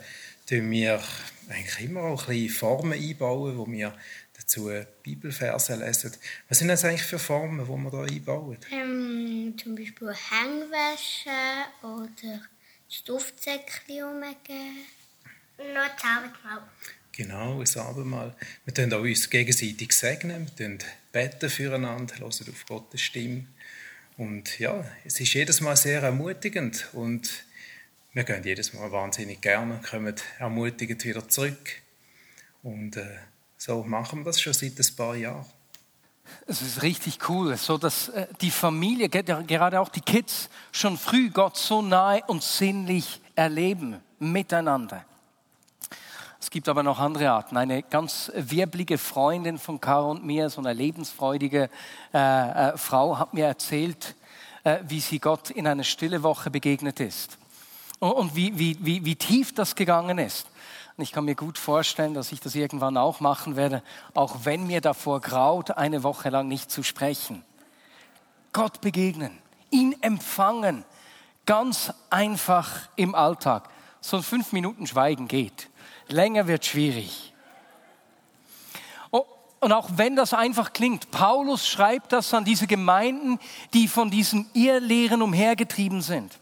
tun 0.48 0.70
wir 0.70 1.02
eigentlich 1.50 1.90
immer 1.90 2.04
auch 2.04 2.28
ein 2.28 2.36
bisschen 2.36 2.56
Formen 2.56 2.94
einbauen, 2.94 3.58
wo 3.58 3.68
wir 3.68 3.98
dazu 4.38 4.70
Bibelverse 5.02 5.76
lesen. 5.76 6.12
Was 6.50 6.60
sind 6.60 6.68
das 6.68 6.86
eigentlich 6.86 7.04
für 7.04 7.20
Formen, 7.20 7.66
die 7.66 7.72
wir 7.72 7.92
da 7.92 8.04
einbauen? 8.04 8.58
Ähm, 8.72 9.56
zum 9.58 9.76
Beispiel 9.76 10.14
Hängwäsche 10.14 11.30
oder 11.82 12.42
Stoffsäckchen 12.90 14.04
umgeben. 14.04 14.86
Noch 15.58 15.88
das 15.96 16.04
Abendmahl. 16.04 16.64
Genau, 17.12 17.62
ein 17.62 17.80
Abendmahl. 17.80 18.36
Wir 18.66 18.74
können 18.74 18.94
auch 18.94 19.00
uns 19.00 19.30
gegenseitig 19.30 19.94
segnen, 19.94 20.48
wir 20.48 20.56
können 20.56 20.80
beten 21.12 21.50
füreinander, 21.50 22.16
hören 22.16 22.28
auf 22.30 22.66
Gottes 22.68 23.02
Stimme. 23.02 23.46
Und 24.18 24.60
ja, 24.60 24.84
es 25.06 25.20
ist 25.20 25.34
jedes 25.34 25.62
Mal 25.62 25.76
sehr 25.78 26.02
ermutigend 26.02 26.90
und 26.94 27.46
wir 28.14 28.24
gehen 28.24 28.44
jedes 28.44 28.74
Mal 28.74 28.92
wahnsinnig 28.92 29.42
gerne, 29.42 29.82
kommen 29.90 30.16
ermutigend 30.40 31.04
wieder 31.04 31.28
zurück. 31.28 31.82
Und 32.64 32.98
äh, 32.98 33.18
so 33.58 33.84
machen 33.84 34.20
wir 34.20 34.26
das 34.26 34.42
schon 34.42 34.54
seit 34.54 34.80
ein 34.80 34.96
paar 34.96 35.16
Jahren. 35.16 35.46
Es 36.48 36.62
ist 36.62 36.82
richtig 36.82 37.30
cool, 37.30 37.56
so 37.58 37.78
dass 37.78 38.10
äh, 38.10 38.28
die 38.42 38.52
Familie, 38.52 39.10
gerade 39.10 39.80
auch 39.80 39.90
die 39.90 40.02
Kids, 40.02 40.50
schon 40.72 40.98
früh 40.98 41.30
Gott 41.30 41.58
so 41.58 41.82
nahe 41.82 42.24
und 42.28 42.44
sinnlich 42.44 43.22
erleben 43.36 44.02
miteinander. 44.20 45.06
Es 46.46 46.52
gibt 46.52 46.70
aber 46.70 46.84
noch 46.84 47.00
andere 47.00 47.32
Arten. 47.32 47.58
Eine 47.58 47.82
ganz 47.82 48.32
wirblige 48.36 49.00
Freundin 49.00 49.58
von 49.58 49.82
Caro 49.82 50.12
und 50.12 50.24
mir, 50.24 50.52
so 50.52 50.62
eine 50.62 50.74
lebensfreudige 50.74 51.72
äh, 52.14 52.18
äh, 52.20 52.78
Frau, 52.78 53.18
hat 53.18 53.34
mir 53.34 53.48
erzählt, 53.48 54.14
äh, 54.64 54.78
wie 54.88 55.00
sie 55.00 55.18
Gott 55.18 55.50
in 55.50 55.66
einer 55.66 55.84
stille 55.84 56.22
Woche 56.22 56.52
begegnet 56.52 57.00
ist 57.00 57.40
und 57.98 58.36
wie, 58.36 58.60
wie, 58.60 58.78
wie, 58.80 59.04
wie 59.04 59.16
tief 59.16 59.56
das 59.56 59.74
gegangen 59.74 60.20
ist. 60.20 60.46
Und 60.96 61.04
ich 61.04 61.12
kann 61.12 61.26
mir 61.26 61.34
gut 61.34 61.58
vorstellen, 61.58 62.14
dass 62.14 62.32
ich 62.32 62.42
das 62.42 62.54
irgendwann 62.54 62.96
auch 62.96 63.22
machen 63.22 63.56
werde, 63.56 63.82
auch 64.14 64.42
wenn 64.44 64.68
mir 64.68 64.82
davor 64.82 65.22
graut, 65.22 65.72
eine 65.72 66.04
Woche 66.04 66.30
lang 66.30 66.48
nicht 66.48 66.70
zu 66.70 66.84
sprechen. 66.84 67.44
Gott 68.54 68.82
begegnen, 68.82 69.36
ihn 69.72 69.96
empfangen, 70.02 70.86
ganz 71.48 71.92
einfach 72.12 72.88
im 72.96 73.16
Alltag. 73.16 73.68
So 74.00 74.22
fünf 74.22 74.52
Minuten 74.52 74.86
Schweigen 74.86 75.28
geht. 75.28 75.70
Länger 76.08 76.48
wird 76.48 76.66
schwierig. 76.66 77.34
Oh, 79.12 79.26
und 79.60 79.72
auch 79.72 79.90
wenn 79.96 80.16
das 80.16 80.34
einfach 80.34 80.74
klingt, 80.74 81.12
Paulus 81.12 81.68
schreibt 81.68 82.12
das 82.12 82.34
an 82.34 82.46
diese 82.46 82.68
Gemeinden, 82.68 83.40
die 83.74 83.88
von 83.88 84.12
diesen 84.12 84.50
Irrlehren 84.54 85.22
umhergetrieben 85.22 86.02
sind. 86.02 86.40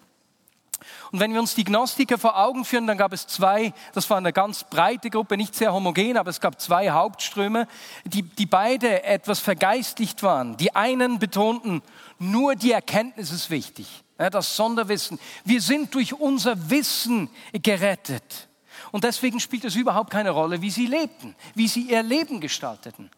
Und 1.11 1.19
wenn 1.19 1.31
wir 1.31 1.39
uns 1.39 1.53
die 1.53 1.63
Gnostiker 1.63 2.17
vor 2.17 2.37
Augen 2.39 2.65
führen, 2.65 2.87
dann 2.87 2.97
gab 2.97 3.13
es 3.13 3.27
zwei, 3.27 3.73
das 3.93 4.09
war 4.09 4.17
eine 4.17 4.33
ganz 4.33 4.63
breite 4.63 5.09
Gruppe, 5.11 5.37
nicht 5.37 5.55
sehr 5.55 5.71
homogen, 5.71 6.17
aber 6.17 6.31
es 6.31 6.41
gab 6.41 6.59
zwei 6.59 6.89
Hauptströme, 6.89 7.67
die, 8.03 8.23
die 8.23 8.47
beide 8.47 9.03
etwas 9.03 9.39
vergeistigt 9.39 10.23
waren. 10.23 10.57
Die 10.57 10.75
einen 10.75 11.19
betonten, 11.19 11.83
nur 12.17 12.55
die 12.55 12.71
Erkenntnis 12.71 13.31
ist 13.31 13.49
wichtig, 13.51 14.03
das 14.17 14.55
Sonderwissen. 14.55 15.19
Wir 15.45 15.61
sind 15.61 15.93
durch 15.93 16.13
unser 16.13 16.69
Wissen 16.71 17.29
gerettet. 17.53 18.49
Und 18.93 19.03
deswegen 19.03 19.39
spielt 19.39 19.65
es 19.65 19.75
überhaupt 19.75 20.11
keine 20.11 20.29
Rolle, 20.29 20.61
wie 20.61 20.69
sie 20.69 20.85
lebten, 20.85 21.33
wie 21.55 21.67
sie 21.67 21.81
ihr 21.81 22.03
Leben 22.03 22.39
gestalteten. 22.39 23.09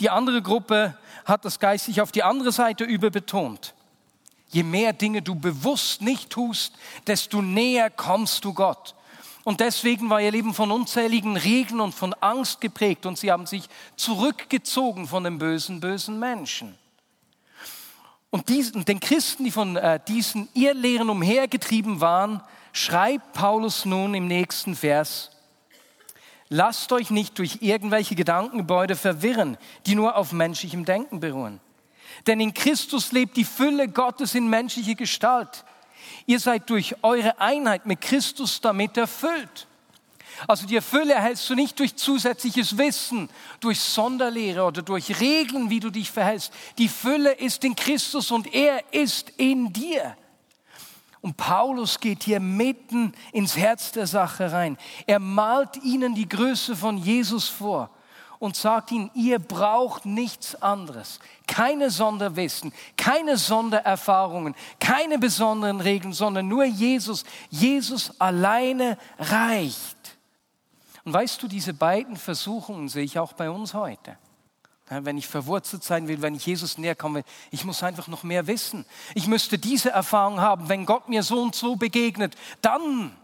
Die 0.00 0.10
andere 0.10 0.42
Gruppe 0.42 0.98
hat 1.24 1.44
das 1.44 1.60
geistig 1.60 2.00
auf 2.00 2.10
die 2.10 2.24
andere 2.24 2.50
Seite 2.50 2.82
überbetont. 2.82 3.72
Je 4.48 4.64
mehr 4.64 4.92
Dinge 4.92 5.22
du 5.22 5.36
bewusst 5.36 6.02
nicht 6.02 6.30
tust, 6.30 6.74
desto 7.06 7.40
näher 7.40 7.88
kommst 7.88 8.44
du 8.44 8.52
Gott. 8.52 8.96
Und 9.44 9.60
deswegen 9.60 10.10
war 10.10 10.20
ihr 10.20 10.32
Leben 10.32 10.54
von 10.54 10.72
unzähligen 10.72 11.36
Regeln 11.36 11.80
und 11.80 11.94
von 11.94 12.12
Angst 12.14 12.60
geprägt 12.60 13.06
und 13.06 13.16
sie 13.16 13.30
haben 13.30 13.46
sich 13.46 13.68
zurückgezogen 13.94 15.06
von 15.06 15.22
den 15.22 15.38
bösen, 15.38 15.78
bösen 15.78 16.18
Menschen. 16.18 16.76
Und 18.30 18.48
diesen, 18.48 18.84
den 18.84 18.98
Christen, 18.98 19.44
die 19.44 19.52
von 19.52 19.76
äh, 19.76 20.00
diesen 20.08 20.48
Irrlehren 20.52 21.10
umhergetrieben 21.10 22.00
waren, 22.00 22.42
schreibt 22.76 23.32
Paulus 23.32 23.84
nun 23.84 24.14
im 24.14 24.26
nächsten 24.26 24.74
Vers, 24.76 25.30
lasst 26.48 26.92
euch 26.92 27.10
nicht 27.10 27.38
durch 27.38 27.58
irgendwelche 27.60 28.14
Gedankengebäude 28.14 28.96
verwirren, 28.96 29.56
die 29.86 29.94
nur 29.94 30.16
auf 30.16 30.32
menschlichem 30.32 30.84
Denken 30.84 31.20
beruhen. 31.20 31.60
Denn 32.26 32.40
in 32.40 32.54
Christus 32.54 33.12
lebt 33.12 33.36
die 33.36 33.44
Fülle 33.44 33.88
Gottes 33.88 34.34
in 34.34 34.48
menschlicher 34.48 34.94
Gestalt. 34.94 35.64
Ihr 36.26 36.40
seid 36.40 36.70
durch 36.70 36.96
eure 37.02 37.40
Einheit 37.40 37.86
mit 37.86 38.00
Christus 38.00 38.60
damit 38.60 38.96
erfüllt. 38.96 39.66
Also 40.46 40.66
die 40.66 40.80
Fülle 40.80 41.14
erhältst 41.14 41.48
du 41.48 41.54
nicht 41.54 41.78
durch 41.78 41.96
zusätzliches 41.96 42.76
Wissen, 42.76 43.30
durch 43.60 43.80
Sonderlehre 43.80 44.64
oder 44.64 44.82
durch 44.82 45.18
Regeln, 45.20 45.70
wie 45.70 45.80
du 45.80 45.90
dich 45.90 46.10
verhältst. 46.10 46.52
Die 46.78 46.88
Fülle 46.88 47.32
ist 47.32 47.64
in 47.64 47.74
Christus 47.74 48.30
und 48.30 48.52
er 48.52 48.82
ist 48.92 49.30
in 49.38 49.72
dir. 49.72 50.16
Und 51.26 51.36
Paulus 51.36 51.98
geht 51.98 52.22
hier 52.22 52.38
mitten 52.38 53.12
ins 53.32 53.56
Herz 53.56 53.90
der 53.90 54.06
Sache 54.06 54.52
rein. 54.52 54.78
Er 55.08 55.18
malt 55.18 55.76
ihnen 55.82 56.14
die 56.14 56.28
Größe 56.28 56.76
von 56.76 56.98
Jesus 56.98 57.48
vor 57.48 57.90
und 58.38 58.54
sagt 58.54 58.92
ihnen, 58.92 59.10
ihr 59.12 59.40
braucht 59.40 60.06
nichts 60.06 60.54
anderes. 60.62 61.18
Keine 61.48 61.90
Sonderwissen, 61.90 62.72
keine 62.96 63.38
Sondererfahrungen, 63.38 64.54
keine 64.78 65.18
besonderen 65.18 65.80
Regeln, 65.80 66.12
sondern 66.12 66.46
nur 66.46 66.64
Jesus. 66.64 67.24
Jesus 67.50 68.20
alleine 68.20 68.96
reicht. 69.18 70.16
Und 71.02 71.12
weißt 71.12 71.42
du, 71.42 71.48
diese 71.48 71.74
beiden 71.74 72.14
Versuchungen 72.14 72.88
sehe 72.88 73.02
ich 73.02 73.18
auch 73.18 73.32
bei 73.32 73.50
uns 73.50 73.74
heute. 73.74 74.16
Wenn 74.88 75.18
ich 75.18 75.26
verwurzelt 75.26 75.82
sein 75.82 76.06
will, 76.06 76.22
wenn 76.22 76.36
ich 76.36 76.46
Jesus 76.46 76.78
näher 76.78 76.94
kommen 76.94 77.16
will, 77.16 77.24
ich 77.50 77.64
muss 77.64 77.82
einfach 77.82 78.06
noch 78.06 78.22
mehr 78.22 78.46
wissen. 78.46 78.84
Ich 79.14 79.26
müsste 79.26 79.58
diese 79.58 79.90
Erfahrung 79.90 80.40
haben, 80.40 80.68
wenn 80.68 80.86
Gott 80.86 81.08
mir 81.08 81.24
so 81.24 81.42
und 81.42 81.56
so 81.56 81.74
begegnet, 81.74 82.36
dann 82.62 83.16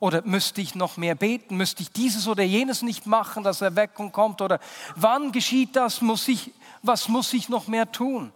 oder 0.00 0.22
müsste 0.24 0.60
ich 0.60 0.74
noch 0.74 0.96
mehr 0.96 1.14
beten? 1.14 1.56
Müsste 1.56 1.82
ich 1.82 1.90
dieses 1.90 2.26
oder 2.28 2.42
jenes 2.42 2.82
nicht 2.82 3.06
machen, 3.06 3.44
dass 3.44 3.60
Erweckung 3.60 4.12
kommt? 4.12 4.40
Oder 4.40 4.60
wann 4.96 5.32
geschieht 5.32 5.76
das? 5.76 6.00
Muss 6.00 6.28
ich, 6.28 6.52
was 6.82 7.08
muss 7.08 7.32
ich 7.32 7.48
noch 7.48 7.68
mehr 7.68 7.90
tun? 7.90 8.32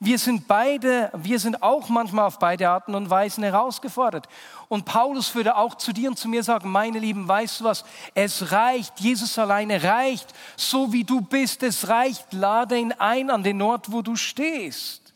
Wir 0.00 0.18
sind 0.18 0.48
beide, 0.48 1.10
wir 1.14 1.38
sind 1.38 1.62
auch 1.62 1.88
manchmal 1.88 2.26
auf 2.26 2.38
beide 2.38 2.68
Arten 2.68 2.94
und 2.94 3.10
Weisen 3.10 3.44
herausgefordert. 3.44 4.26
Und 4.68 4.84
Paulus 4.84 5.34
würde 5.34 5.56
auch 5.56 5.76
zu 5.76 5.92
dir 5.92 6.10
und 6.10 6.18
zu 6.18 6.28
mir 6.28 6.42
sagen, 6.42 6.70
meine 6.70 6.98
Lieben, 6.98 7.28
weißt 7.28 7.60
du 7.60 7.64
was? 7.64 7.84
Es 8.14 8.52
reicht, 8.52 9.00
Jesus 9.00 9.38
alleine 9.38 9.82
reicht, 9.82 10.32
so 10.56 10.92
wie 10.92 11.04
du 11.04 11.20
bist, 11.20 11.62
es 11.62 11.88
reicht, 11.88 12.32
lade 12.32 12.78
ihn 12.78 12.92
ein 12.92 13.30
an 13.30 13.42
den 13.42 13.60
Ort, 13.62 13.92
wo 13.92 14.02
du 14.02 14.16
stehst. 14.16 15.12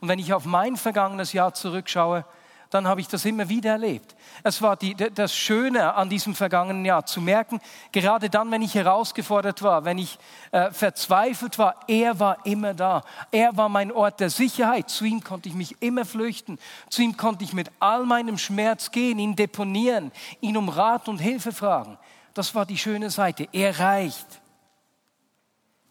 Und 0.00 0.08
wenn 0.08 0.18
ich 0.18 0.32
auf 0.32 0.46
mein 0.46 0.76
vergangenes 0.76 1.32
Jahr 1.32 1.52
zurückschaue, 1.52 2.24
dann 2.70 2.86
habe 2.86 3.00
ich 3.00 3.08
das 3.08 3.24
immer 3.24 3.48
wieder 3.48 3.72
erlebt. 3.72 4.14
Es 4.44 4.62
war 4.62 4.76
die, 4.76 4.94
das 4.94 5.34
Schöne 5.34 5.94
an 5.94 6.08
diesem 6.08 6.36
vergangenen 6.36 6.84
Jahr, 6.84 7.04
zu 7.04 7.20
merken, 7.20 7.60
gerade 7.90 8.30
dann, 8.30 8.50
wenn 8.52 8.62
ich 8.62 8.74
herausgefordert 8.74 9.62
war, 9.62 9.84
wenn 9.84 9.98
ich 9.98 10.18
äh, 10.52 10.70
verzweifelt 10.70 11.58
war, 11.58 11.74
er 11.88 12.20
war 12.20 12.46
immer 12.46 12.72
da. 12.72 13.02
Er 13.32 13.56
war 13.56 13.68
mein 13.68 13.90
Ort 13.90 14.20
der 14.20 14.30
Sicherheit. 14.30 14.88
Zu 14.88 15.04
ihm 15.04 15.22
konnte 15.22 15.48
ich 15.48 15.54
mich 15.54 15.82
immer 15.82 16.04
flüchten. 16.04 16.58
Zu 16.88 17.02
ihm 17.02 17.16
konnte 17.16 17.42
ich 17.42 17.52
mit 17.52 17.70
all 17.80 18.06
meinem 18.06 18.38
Schmerz 18.38 18.92
gehen, 18.92 19.18
ihn 19.18 19.34
deponieren, 19.34 20.12
ihn 20.40 20.56
um 20.56 20.68
Rat 20.68 21.08
und 21.08 21.18
Hilfe 21.18 21.52
fragen. 21.52 21.98
Das 22.34 22.54
war 22.54 22.66
die 22.66 22.78
schöne 22.78 23.10
Seite. 23.10 23.48
Er 23.52 23.80
reicht. 23.80 24.40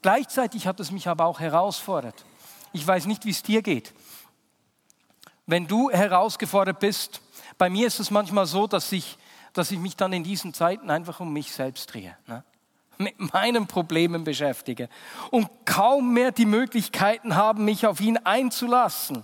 Gleichzeitig 0.02 0.66
hat 0.66 0.80
es 0.80 0.92
mich 0.92 1.10
aber 1.10 1.26
auch 1.26 1.42
herausfordert. 1.42 2.26
Ich 2.72 2.88
weiß 2.88 3.06
nicht, 3.06 3.26
wie 3.26 3.32
es 3.32 3.44
dir 3.44 3.62
geht. 3.62 3.94
Wenn 5.50 5.66
du 5.66 5.90
herausgefordert 5.90 6.80
bist, 6.80 7.22
bei 7.58 7.72
mir 7.72 7.88
ist 7.88 8.00
es 8.00 8.12
manchmal 8.12 8.46
so, 8.46 8.68
dass 8.68 8.92
ich, 8.92 9.18
dass 9.54 9.72
ich 9.72 9.80
mich 9.80 9.96
dann 9.96 10.14
in 10.14 10.24
diesen 10.24 10.54
Zeiten 10.54 10.92
einfach 10.92 11.20
um 11.22 11.34
mich 11.34 11.52
selbst 11.52 11.92
drehe. 11.92 12.16
Ne? 12.28 12.44
mit 13.02 13.34
meinen 13.34 13.66
Problemen 13.66 14.26
beschäftige 14.26 14.90
und 15.32 15.48
kaum 15.64 16.14
mehr 16.14 16.34
die 16.34 16.46
Möglichkeiten 16.46 17.34
haben, 17.38 17.64
mich 17.64 17.88
auf 17.88 18.02
ihn 18.02 18.18
einzulassen, 18.18 19.24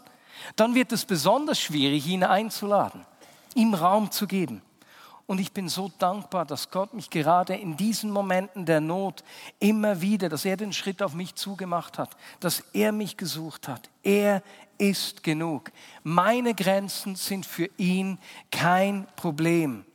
dann 0.55 0.75
wird 0.75 0.93
es 0.93 1.03
besonders 1.03 1.59
schwierig, 1.59 2.07
ihn 2.07 2.23
einzuladen, 2.23 3.05
ihm 3.53 3.73
Raum 3.73 4.11
zu 4.11 4.27
geben. 4.27 4.61
Und 5.27 5.39
ich 5.39 5.51
bin 5.51 5.69
so 5.69 5.91
dankbar, 5.97 6.45
dass 6.45 6.69
Gott 6.69 6.93
mich 6.93 7.09
gerade 7.09 7.55
in 7.55 7.75
diesen 7.75 8.11
Momenten 8.11 8.65
der 8.65 8.79
Not 8.79 9.23
immer 9.59 9.99
wieder, 9.99 10.29
dass 10.29 10.45
er 10.45 10.55
den 10.55 10.71
Schritt 10.71 11.01
auf 11.01 11.13
mich 11.13 11.35
zugemacht 11.35 11.97
hat, 11.97 12.15
dass 12.39 12.59
er 12.73 12.91
mich 12.91 13.17
gesucht 13.17 13.67
hat. 13.67 13.89
Er 14.03 14.43
ist 14.77 15.23
genug. 15.23 15.71
Meine 16.03 16.53
Grenzen 16.53 17.15
sind 17.15 17.45
für 17.45 17.69
ihn 17.77 18.19
kein 18.51 19.07
Problem. 19.15 19.85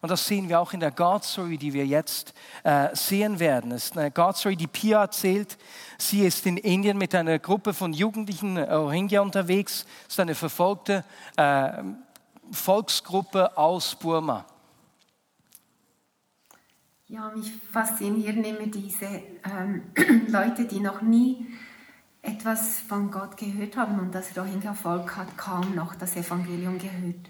Und 0.00 0.10
das 0.10 0.26
sehen 0.26 0.48
wir 0.48 0.60
auch 0.60 0.72
in 0.72 0.80
der 0.80 0.92
God 0.92 1.24
Story, 1.24 1.58
die 1.58 1.72
wir 1.72 1.84
jetzt 1.84 2.32
äh, 2.62 2.94
sehen 2.94 3.40
werden. 3.40 3.72
Es 3.72 3.86
ist 3.86 3.98
eine 3.98 4.10
God 4.10 4.36
Story, 4.36 4.54
die 4.54 4.68
Pia 4.68 5.00
erzählt. 5.00 5.58
Sie 5.98 6.24
ist 6.24 6.46
in 6.46 6.56
Indien 6.56 6.98
mit 6.98 7.14
einer 7.14 7.38
Gruppe 7.38 7.74
von 7.74 7.92
Jugendlichen 7.92 8.58
Rohingya 8.58 9.20
unterwegs. 9.20 9.86
Es 10.06 10.14
ist 10.14 10.20
eine 10.20 10.36
verfolgte 10.36 11.04
äh, 11.36 11.82
Volksgruppe 12.52 13.56
aus 13.58 13.96
Burma. 13.96 14.46
Ja, 17.08 17.32
mich 17.34 17.50
faszinieren 17.72 18.44
immer 18.44 18.66
diese 18.66 19.06
ähm, 19.06 19.82
Leute, 20.28 20.66
die 20.66 20.78
noch 20.78 21.02
nie 21.02 21.46
etwas 22.28 22.80
von 22.80 23.10
Gott 23.10 23.36
gehört 23.38 23.76
haben 23.76 23.98
und 23.98 24.14
das 24.14 24.36
Rohingya-Volk 24.36 25.16
hat 25.16 25.38
kaum 25.38 25.74
noch 25.74 25.94
das 25.94 26.14
Evangelium 26.14 26.78
gehört. 26.78 27.28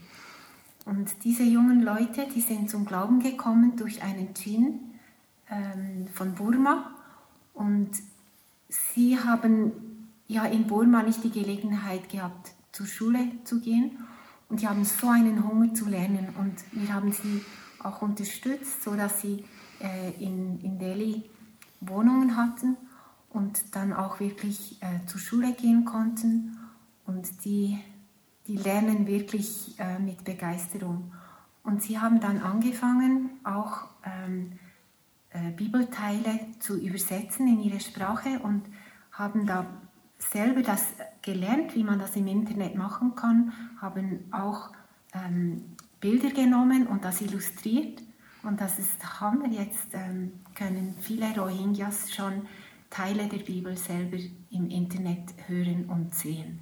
Und 0.85 1.25
diese 1.25 1.45
jungen 1.45 1.83
Leute, 1.83 2.27
die 2.35 2.41
sind 2.41 2.69
zum 2.69 2.85
Glauben 2.85 3.21
gekommen 3.21 3.77
durch 3.77 4.03
einen 4.03 4.35
Djinn 4.35 4.81
ähm, 5.51 6.09
von 6.13 6.35
Burma. 6.35 6.91
Und 7.55 7.91
sie 8.69 9.19
haben 9.19 10.09
ja 10.27 10.47
in 10.47 10.67
Burma 10.67 11.03
nicht 11.03 11.23
die 11.23 11.31
Gelegenheit 11.31 12.09
gehabt, 12.09 12.53
zur 12.73 12.87
Schule 12.87 13.21
zu 13.45 13.61
gehen. 13.61 13.99
Und 14.49 14.63
die 14.63 14.69
haben 14.69 14.85
so 14.85 15.09
einen 15.09 15.47
Hunger 15.47 15.75
zu 15.75 15.89
lernen. 15.89 16.35
Und 16.39 16.55
wir 16.73 16.93
haben 16.93 17.13
sie 17.13 17.45
auch 17.85 18.03
unterstützt, 18.03 18.83
sodass 18.83 19.21
sie 19.21 19.45
äh, 19.81 20.11
in, 20.19 20.59
in 20.61 20.79
Delhi 20.79 21.25
Wohnungen 21.81 22.37
hatten 22.37 22.77
und 23.39 23.77
dann 23.77 23.93
auch 23.93 24.19
wirklich 24.19 24.83
äh, 24.83 25.07
zur 25.07 25.21
Schule 25.21 25.53
gehen 25.53 25.85
konnten. 25.85 26.59
Und 27.07 27.45
die, 27.45 27.79
die 28.49 28.57
lernen 28.57 29.07
wirklich 29.07 29.79
äh, 29.79 30.01
mit 30.01 30.25
Begeisterung. 30.25 31.13
Und 31.63 31.81
sie 31.81 32.01
haben 32.01 32.19
dann 32.21 32.39
angefangen, 32.43 33.31
auch 33.45 33.85
ähm, 34.05 34.59
äh, 35.31 35.53
Bibelteile 35.53 36.41
zu 36.59 36.77
übersetzen 36.77 37.47
in 37.47 37.61
ihre 37.61 37.79
Sprache 37.79 38.41
und 38.41 38.65
haben 39.13 39.47
da 39.47 39.67
selber 40.19 40.63
das 40.63 40.85
gelernt, 41.23 41.77
wie 41.77 41.85
man 41.85 42.01
das 42.01 42.17
im 42.17 42.27
Internet 42.27 42.75
machen 42.75 43.15
kann, 43.15 43.53
haben 43.81 44.25
auch 44.33 44.71
ähm, 45.15 45.77
Bilder 46.01 46.31
genommen 46.31 46.89
und 46.89 47.05
das 47.05 47.21
illustriert. 47.21 48.03
Und 48.43 48.61
das 48.61 48.81
ist 48.81 49.21
Hammer. 49.21 49.47
Jetzt 49.47 49.89
ähm, 49.93 50.33
können 50.57 50.97
viele 51.01 51.39
Rohingyas 51.39 52.13
schon 52.13 52.47
Teile 52.91 53.29
der 53.29 53.39
Bibel 53.39 53.77
selber 53.77 54.19
im 54.51 54.71
Internet 54.71 55.35
hören 55.47 55.87
und 55.89 56.15
sehen. 56.15 56.61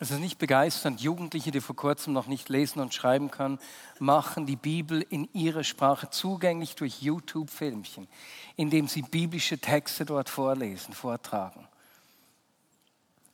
Es 0.00 0.12
ist 0.12 0.20
nicht 0.20 0.38
begeisternd. 0.38 1.00
Jugendliche, 1.00 1.50
die 1.50 1.60
vor 1.60 1.74
kurzem 1.74 2.12
noch 2.12 2.28
nicht 2.28 2.48
lesen 2.48 2.78
und 2.80 2.94
schreiben 2.94 3.32
können, 3.32 3.58
machen 3.98 4.46
die 4.46 4.56
Bibel 4.56 5.04
in 5.10 5.28
ihrer 5.32 5.64
Sprache 5.64 6.08
zugänglich 6.10 6.76
durch 6.76 7.02
YouTube-Filmchen, 7.02 8.06
indem 8.54 8.86
sie 8.86 9.02
biblische 9.02 9.58
Texte 9.58 10.04
dort 10.04 10.28
vorlesen, 10.28 10.94
vortragen. 10.94 11.66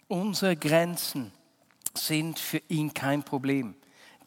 Unsere 0.08 0.56
Grenzen 0.56 1.32
sind 1.92 2.38
für 2.38 2.62
ihn 2.68 2.94
kein 2.94 3.22
Problem. 3.22 3.74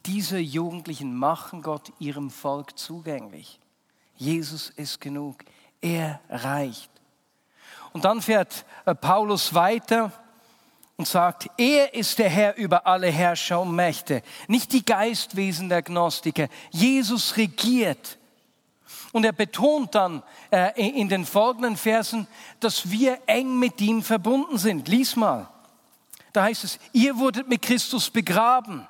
Diese 0.06 0.38
Jugendlichen 0.38 1.16
machen 1.16 1.62
Gott 1.62 1.92
ihrem 1.98 2.30
Volk 2.30 2.78
zugänglich. 2.78 3.58
Jesus 4.16 4.70
ist 4.70 5.00
genug. 5.00 5.44
Er 5.80 6.20
reicht. 6.28 6.90
Und 7.92 8.04
dann 8.04 8.22
fährt 8.22 8.64
äh, 8.84 8.94
Paulus 8.94 9.54
weiter 9.54 10.12
und 10.96 11.06
sagt, 11.06 11.48
er 11.56 11.94
ist 11.94 12.18
der 12.18 12.28
Herr 12.28 12.56
über 12.56 12.86
alle 12.86 13.08
Herrscher 13.08 13.60
und 13.60 13.74
Mächte, 13.74 14.22
nicht 14.48 14.72
die 14.72 14.84
Geistwesen 14.84 15.68
der 15.68 15.82
Gnostiker. 15.82 16.48
Jesus 16.70 17.36
regiert. 17.36 18.18
Und 19.12 19.24
er 19.24 19.32
betont 19.32 19.94
dann 19.94 20.22
äh, 20.50 20.78
in 20.78 21.08
den 21.08 21.24
folgenden 21.24 21.76
Versen, 21.76 22.26
dass 22.60 22.90
wir 22.90 23.18
eng 23.26 23.58
mit 23.58 23.80
ihm 23.80 24.02
verbunden 24.02 24.58
sind. 24.58 24.88
Lies 24.88 25.16
mal. 25.16 25.48
Da 26.32 26.42
heißt 26.44 26.64
es, 26.64 26.78
ihr 26.92 27.16
wurdet 27.18 27.48
mit 27.48 27.62
Christus 27.62 28.10
begraben. 28.10 28.86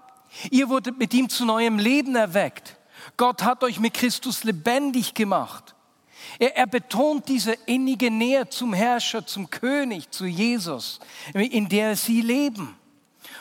Ihr 0.51 0.69
wurdet 0.69 0.99
mit 0.99 1.15
ihm 1.15 1.29
zu 1.29 1.45
neuem 1.45 1.79
Leben 1.79 2.17
erweckt. 2.17 2.77
Gott 3.17 3.43
hat 3.43 3.63
euch 3.63 3.79
mit 3.79 3.95
Christus 3.95 4.45
lebendig 4.45 5.15
gemacht. 5.15 5.75
Er, 6.39 6.57
er 6.57 6.67
betont 6.67 7.29
diese 7.29 7.53
innige 7.67 8.11
Nähe 8.11 8.49
zum 8.49 8.73
Herrscher, 8.73 9.27
zum 9.27 9.51
König, 9.51 10.11
zu 10.11 10.27
Jesus, 10.27 11.01
in 11.35 11.69
der 11.69 11.97
sie 11.97 12.21
leben. 12.21 12.77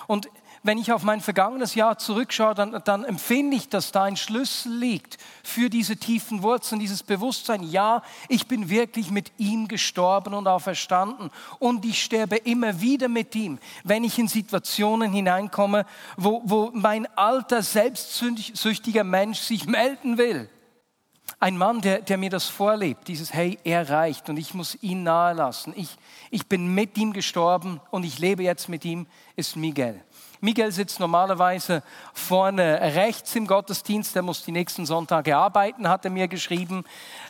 Und 0.07 0.29
wenn 0.67 0.77
ich 0.77 0.91
auf 0.91 1.03
mein 1.03 1.21
vergangenes 1.21 1.75
Jahr 1.75 1.97
zurückschaue, 1.97 2.53
dann, 2.53 2.81
dann, 2.83 3.05
empfinde 3.05 3.55
ich, 3.55 3.69
dass 3.69 3.93
da 3.93 4.03
ein 4.03 4.17
Schlüssel 4.17 4.73
liegt 4.73 5.17
für 5.41 5.69
diese 5.69 5.95
tiefen 5.95 6.43
Wurzeln, 6.43 6.79
dieses 6.79 7.03
Bewusstsein, 7.03 7.63
ja, 7.63 8.03
ich 8.27 8.47
bin 8.47 8.69
wirklich 8.69 9.09
mit 9.09 9.31
ihm 9.37 9.67
gestorben 9.67 10.33
und 10.33 10.47
auferstanden 10.47 11.31
und 11.59 11.85
ich 11.85 12.03
sterbe 12.03 12.35
immer 12.35 12.81
wieder 12.81 13.07
mit 13.07 13.33
ihm, 13.35 13.59
wenn 13.85 14.03
ich 14.03 14.19
in 14.19 14.27
Situationen 14.27 15.11
hineinkomme, 15.13 15.85
wo, 16.17 16.41
wo 16.43 16.71
mein 16.73 17.07
alter, 17.17 17.61
selbstsüchtiger 17.61 19.05
Mensch 19.05 19.39
sich 19.39 19.67
melden 19.67 20.17
will. 20.17 20.49
Ein 21.39 21.55
Mann, 21.55 21.81
der, 21.81 22.01
der 22.01 22.17
mir 22.17 22.31
das 22.31 22.45
vorlebt, 22.47 23.07
dieses 23.07 23.31
Hey, 23.31 23.59
er 23.63 23.91
reicht 23.91 24.27
und 24.27 24.37
ich 24.37 24.55
muss 24.55 24.75
ihn 24.81 25.03
nahe 25.03 25.35
lassen. 25.35 25.71
Ich, 25.75 25.95
ich 26.31 26.47
bin 26.47 26.73
mit 26.73 26.97
ihm 26.97 27.13
gestorben 27.13 27.79
und 27.91 28.05
ich 28.05 28.17
lebe 28.17 28.41
jetzt 28.41 28.69
mit 28.69 28.83
ihm, 28.83 29.05
ist 29.35 29.55
Miguel. 29.55 30.03
Miguel 30.41 30.71
sitzt 30.71 30.99
normalerweise 30.99 31.83
vorne 32.11 32.81
rechts 32.95 33.35
im 33.35 33.45
Gottesdienst, 33.45 34.15
der 34.15 34.23
muss 34.23 34.45
die 34.45 34.51
nächsten 34.51 34.87
Sonntage 34.87 35.37
arbeiten, 35.37 35.87
hat 35.87 36.05
er 36.05 36.11
mir 36.11 36.27
geschrieben. 36.27 36.83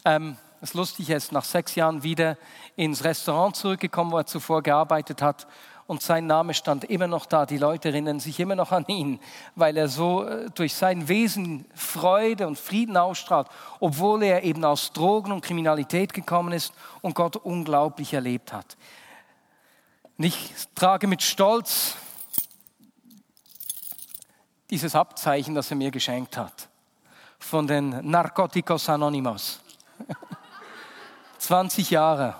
Ähm, 0.05 0.37
das 0.61 0.73
Lustige 0.73 1.13
ist, 1.13 1.33
nach 1.33 1.43
sechs 1.43 1.75
Jahren 1.75 2.01
wieder 2.01 2.37
ins 2.77 3.03
Restaurant 3.03 3.57
zurückgekommen, 3.57 4.13
wo 4.13 4.19
er 4.19 4.25
zuvor 4.25 4.63
gearbeitet 4.63 5.21
hat 5.21 5.47
und 5.87 6.01
sein 6.01 6.27
Name 6.27 6.53
stand 6.53 6.83
immer 6.83 7.07
noch 7.07 7.25
da. 7.25 7.45
Die 7.45 7.57
Leute 7.57 7.89
erinnern 7.89 8.19
sich 8.19 8.39
immer 8.39 8.55
noch 8.55 8.73
an 8.73 8.85
ihn, 8.87 9.19
weil 9.55 9.77
er 9.77 9.87
so 9.87 10.25
äh, 10.25 10.49
durch 10.51 10.75
sein 10.75 11.07
Wesen 11.07 11.65
Freude 11.73 12.45
und 12.45 12.59
Frieden 12.59 12.97
ausstrahlt, 12.97 13.47
obwohl 13.79 14.23
er 14.23 14.43
eben 14.43 14.63
aus 14.65 14.91
Drogen 14.91 15.31
und 15.31 15.41
Kriminalität 15.41 16.13
gekommen 16.13 16.51
ist 16.51 16.73
und 17.01 17.15
Gott 17.15 17.37
unglaublich 17.37 18.13
erlebt 18.13 18.51
hat. 18.51 18.75
Und 20.17 20.25
ich 20.25 20.51
trage 20.75 21.07
mit 21.07 21.21
Stolz 21.21 21.95
dieses 24.69 24.93
Abzeichen, 24.93 25.55
das 25.55 25.71
er 25.71 25.77
mir 25.77 25.91
geschenkt 25.91 26.35
hat, 26.35 26.67
von 27.39 27.65
den 27.65 28.09
Narcoticos 28.09 28.89
Anonymous. 28.89 29.61
20 31.37 31.91
Jahre 31.91 32.35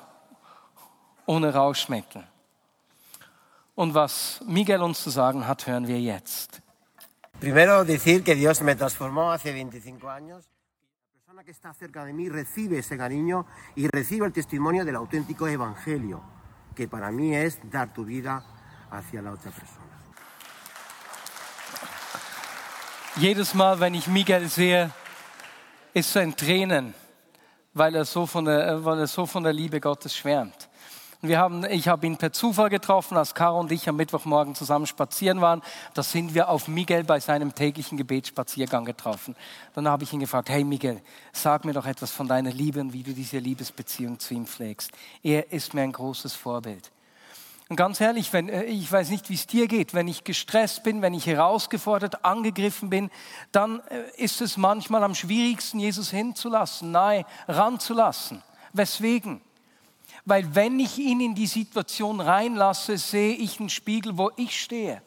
ohne 1.26 1.54
Rauschmittel. 1.54 2.28
Und 3.78 3.94
was 3.94 4.42
Miguel 4.48 4.82
uns 4.82 5.04
zu 5.04 5.12
sagen 5.12 5.48
hat, 5.48 5.68
hören 5.68 5.88
wir 5.88 6.02
jetzt. 6.02 6.64
Primero 7.40 7.86
decir 7.86 8.24
que 8.24 8.34
Dios 8.34 8.60
me 8.62 8.76
transformó 8.76 9.32
hace 9.32 9.54
25 9.54 10.10
años. 10.10 10.46
La 11.14 11.20
persona 11.20 11.44
que 11.44 11.52
está 11.52 11.72
cerca 11.76 12.04
de 12.04 12.12
mí 12.12 12.28
recibe 12.28 12.80
ese 12.80 12.98
cariño 12.98 13.46
y 13.76 13.88
recibe 13.88 14.26
el 14.26 14.34
testimonio 14.34 14.84
del 14.84 14.96
auténtico 14.96 15.48
evangelio, 15.48 16.24
que 16.74 16.88
para 16.88 17.12
mí 17.12 17.36
es 17.36 17.60
dar 17.70 17.94
tu 17.94 18.04
vida 18.04 18.44
hacia 18.90 19.22
la 19.22 19.32
otra 19.32 19.52
persona. 19.52 19.86
Jedes 23.18 23.54
Mal, 23.54 23.80
wenn 23.80 23.94
ich 23.94 24.08
Miguel 24.08 24.50
sehe, 24.50 24.90
ist 25.94 26.16
er 26.16 26.24
in 26.24 26.36
Tränen, 26.36 26.96
weil 27.76 27.94
er 27.94 28.06
so 28.06 28.26
von 28.26 28.46
der, 28.46 28.84
weil 28.84 29.02
er 29.02 29.08
so 29.08 29.28
von 29.28 29.44
der 29.44 29.54
Liebe 29.54 29.80
Gottes 29.80 30.16
schwärmt. 30.16 30.68
Wir 31.22 31.40
haben, 31.40 31.66
ich 31.66 31.88
habe 31.88 32.06
ihn 32.06 32.18
per 32.18 32.32
Zufall 32.32 32.70
getroffen, 32.70 33.18
als 33.18 33.34
Caro 33.34 33.60
und 33.60 33.72
ich 33.72 33.90
am 33.90 33.96
Mittwochmorgen 33.96 34.54
zusammen 34.54 34.86
spazieren 34.86 35.42
waren. 35.42 35.64
Da 35.96 36.04
sind 36.04 36.36
wir 36.36 36.48
auf 36.48 36.68
Miguel 36.68 37.04
bei 37.04 37.20
seinem 37.20 37.56
täglichen 37.56 37.98
Gebetsspaziergang 37.98 38.86
getroffen. 38.86 39.36
Dann 39.74 39.88
habe 39.88 40.04
ich 40.04 40.14
ihn 40.14 40.20
gefragt, 40.20 40.50
hey 40.50 40.64
Miguel, 40.64 41.02
sag 41.34 41.66
mir 41.66 41.74
doch 41.74 41.88
etwas 41.88 42.12
von 42.12 42.28
deiner 42.28 42.52
Liebe 42.52 42.80
und 42.80 42.94
wie 42.94 43.02
du 43.02 43.14
diese 43.14 43.40
Liebesbeziehung 43.40 44.20
zu 44.20 44.36
ihm 44.36 44.46
pflegst. 44.46 44.92
Er 45.24 45.52
ist 45.52 45.74
mir 45.74 45.82
ein 45.82 45.92
großes 45.92 46.34
Vorbild. 46.34 46.92
Und 47.70 47.76
ganz 47.76 48.00
ehrlich, 48.00 48.32
wenn, 48.32 48.48
äh, 48.48 48.66
ich 48.66 48.92
weiß 48.92 49.10
nicht, 49.10 49.30
wie 49.32 49.34
es 49.34 49.48
dir 49.48 49.68
geht, 49.68 49.96
wenn 49.96 50.08
ich 50.08 50.24
gestresst 50.24 50.84
bin, 50.84 51.02
wenn 51.02 51.16
ich 51.16 51.26
herausgefordert, 51.26 52.24
angegriffen 52.24 52.92
bin, 52.92 53.10
dann 53.52 53.82
äh, 53.90 54.04
ist 54.18 54.40
es 54.40 54.56
manchmal 54.56 55.04
am 55.04 55.16
schwierigsten, 55.16 55.80
Jesus 55.80 56.12
hinzulassen, 56.12 56.92
nahe 56.92 57.26
ranzulassen. 57.48 58.44
Weswegen? 58.72 59.42
Weil 60.28 60.54
wenn 60.56 60.78
ich 60.78 60.98
ihn 60.98 61.22
in 61.22 61.36
die 61.36 61.48
Situation 61.48 62.20
reinlasse, 62.20 62.98
sehe 62.98 63.34
ich 63.34 63.62
einen 63.62 63.70
Spiegel, 63.70 64.18
wo 64.18 64.30
ich 64.36 64.62
stehe. 64.62 65.02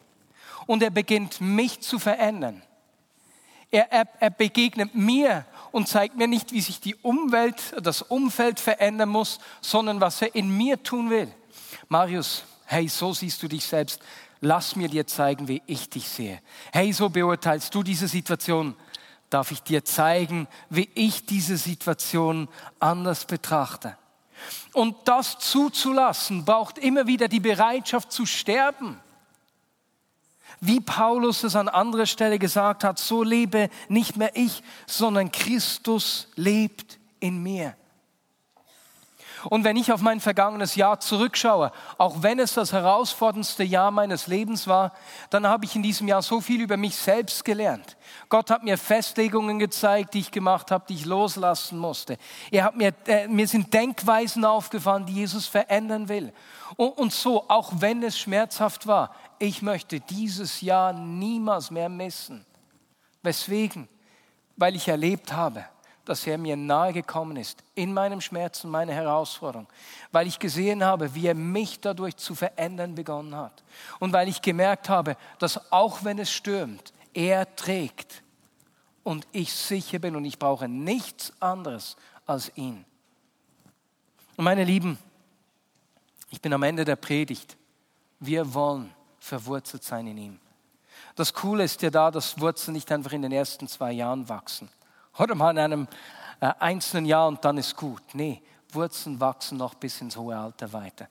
Und 0.65 0.81
er 0.81 0.89
beginnt 0.89 1.39
mich 1.39 1.79
zu 1.81 1.99
verändern. 1.99 2.63
Er, 3.69 3.91
er, 3.91 4.07
er 4.19 4.31
begegnet 4.31 4.95
mir 4.95 5.45
und 5.71 5.87
zeigt 5.87 6.17
mir 6.17 6.27
nicht, 6.27 6.51
wie 6.51 6.61
sich 6.61 6.79
die 6.81 6.95
Umwelt, 6.95 7.61
das 7.83 8.01
Umfeld 8.01 8.59
verändern 8.59 9.09
muss, 9.09 9.39
sondern 9.61 10.01
was 10.01 10.23
er 10.23 10.33
in 10.33 10.57
mir 10.57 10.81
tun 10.81 11.11
will. 11.11 11.31
Marius, 11.87 12.43
hey, 12.65 12.87
so 12.87 13.13
siehst 13.13 13.43
du 13.43 13.47
dich 13.47 13.63
selbst. 13.63 14.01
Lass 14.39 14.75
mir 14.75 14.89
dir 14.89 15.05
zeigen, 15.05 15.47
wie 15.47 15.61
ich 15.67 15.87
dich 15.87 16.09
sehe. 16.09 16.41
Hey, 16.73 16.91
so 16.93 17.09
beurteilst 17.09 17.73
du 17.75 17.83
diese 17.83 18.07
Situation. 18.07 18.75
Darf 19.29 19.51
ich 19.51 19.61
dir 19.61 19.85
zeigen, 19.85 20.47
wie 20.71 20.89
ich 20.95 21.27
diese 21.27 21.57
Situation 21.57 22.49
anders 22.79 23.25
betrachte? 23.25 23.95
Und 24.73 24.95
das 25.05 25.39
zuzulassen, 25.39 26.45
braucht 26.45 26.77
immer 26.77 27.07
wieder 27.07 27.27
die 27.27 27.39
Bereitschaft 27.39 28.11
zu 28.11 28.25
sterben. 28.25 28.99
Wie 30.59 30.79
Paulus 30.79 31.43
es 31.43 31.55
an 31.55 31.67
anderer 31.69 32.05
Stelle 32.05 32.37
gesagt 32.37 32.83
hat, 32.83 32.99
so 32.99 33.23
lebe 33.23 33.69
nicht 33.89 34.15
mehr 34.15 34.31
ich, 34.35 34.61
sondern 34.85 35.31
Christus 35.31 36.27
lebt 36.35 36.99
in 37.19 37.41
mir. 37.41 37.75
Und 39.49 39.63
wenn 39.63 39.77
ich 39.77 39.91
auf 39.91 40.01
mein 40.01 40.19
vergangenes 40.19 40.75
Jahr 40.75 40.99
zurückschaue, 40.99 41.71
auch 41.97 42.21
wenn 42.21 42.39
es 42.39 42.53
das 42.53 42.73
herausforderndste 42.73 43.63
Jahr 43.63 43.91
meines 43.91 44.27
Lebens 44.27 44.67
war, 44.67 44.93
dann 45.29 45.47
habe 45.47 45.65
ich 45.65 45.75
in 45.75 45.83
diesem 45.83 46.07
Jahr 46.07 46.21
so 46.21 46.41
viel 46.41 46.61
über 46.61 46.77
mich 46.77 46.95
selbst 46.95 47.43
gelernt. 47.45 47.97
Gott 48.29 48.49
hat 48.49 48.63
mir 48.63 48.77
Festlegungen 48.77 49.59
gezeigt, 49.59 50.13
die 50.13 50.19
ich 50.19 50.31
gemacht 50.31 50.71
habe, 50.71 50.85
die 50.87 50.95
ich 50.95 51.05
loslassen 51.05 51.77
musste. 51.77 52.17
Er 52.51 52.65
hat 52.65 52.75
mir, 52.75 52.93
äh, 53.07 53.27
mir 53.27 53.47
sind 53.47 53.73
Denkweisen 53.73 54.45
aufgefallen, 54.45 55.05
die 55.05 55.13
Jesus 55.13 55.47
verändern 55.47 56.09
will. 56.09 56.33
Und, 56.75 56.97
und 56.97 57.13
so, 57.13 57.49
auch 57.49 57.71
wenn 57.77 58.03
es 58.03 58.19
schmerzhaft 58.19 58.87
war, 58.87 59.15
ich 59.39 59.61
möchte 59.61 59.99
dieses 59.99 60.61
Jahr 60.61 60.93
niemals 60.93 61.71
mehr 61.71 61.89
missen. 61.89 62.45
Weswegen? 63.23 63.87
Weil 64.55 64.75
ich 64.75 64.87
erlebt 64.87 65.33
habe, 65.33 65.65
dass 66.05 66.25
er 66.25 66.37
mir 66.37 66.57
nahe 66.57 66.93
gekommen 66.93 67.37
ist 67.37 67.63
in 67.75 67.93
meinem 67.93 68.21
Schmerz 68.21 68.63
und 68.63 68.71
meiner 68.71 68.93
Herausforderung, 68.93 69.67
weil 70.11 70.27
ich 70.27 70.39
gesehen 70.39 70.83
habe, 70.83 71.13
wie 71.15 71.27
er 71.27 71.35
mich 71.35 71.79
dadurch 71.79 72.17
zu 72.17 72.35
verändern 72.35 72.95
begonnen 72.95 73.35
hat 73.35 73.63
und 73.99 74.13
weil 74.13 74.27
ich 74.27 74.41
gemerkt 74.41 74.89
habe, 74.89 75.15
dass 75.39 75.71
auch 75.71 76.03
wenn 76.03 76.19
es 76.19 76.31
stürmt, 76.31 76.93
er 77.13 77.55
trägt 77.55 78.23
und 79.03 79.27
ich 79.31 79.53
sicher 79.53 79.99
bin 79.99 80.15
und 80.15 80.25
ich 80.25 80.39
brauche 80.39 80.67
nichts 80.67 81.33
anderes 81.39 81.97
als 82.25 82.51
ihn. 82.55 82.85
Und 84.37 84.45
meine 84.45 84.63
Lieben, 84.63 84.97
Ich 86.31 86.41
bin 86.41 86.53
am 86.53 86.63
Ende 86.63 86.85
der 86.85 86.95
Predigt. 86.95 87.57
Wir 88.19 88.53
wollen 88.53 88.91
verwurzelt 89.19 89.83
sein 89.83 90.07
in 90.07 90.17
ihm. 90.17 90.39
Das 91.15 91.33
Coole 91.33 91.65
ist 91.65 91.81
ja 91.81 91.89
da, 91.89 92.09
dass 92.09 92.39
Wurzeln 92.39 92.73
nicht 92.73 92.91
einfach 92.91 93.11
in 93.11 93.21
den 93.21 93.31
ersten 93.31 93.67
zwei 93.67 93.91
Jahren 93.91 94.27
wachsen. 94.29 94.69
Oder 95.17 95.35
mal 95.35 95.51
in 95.51 95.59
einem 95.59 95.87
äh, 96.39 96.51
einzelnen 96.59 97.05
Jahr 97.05 97.27
und 97.27 97.43
dann 97.43 97.57
ist 97.57 97.75
gut. 97.75 98.01
Nee, 98.13 98.41
Wurzeln 98.71 99.19
wachsen 99.19 99.57
noch 99.57 99.75
bis 99.75 100.01
ins 100.01 100.15
hohe 100.15 100.37
Alter 100.37 100.71
weiter. 100.73 101.07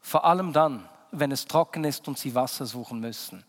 Vor 0.00 0.24
allem 0.24 0.52
dann, 0.52 0.88
wenn 1.10 1.30
es 1.30 1.44
trocken 1.44 1.84
ist 1.84 2.08
und 2.08 2.18
sie 2.18 2.34
Wasser 2.34 2.66
suchen 2.66 3.00
müssen. 3.00 3.44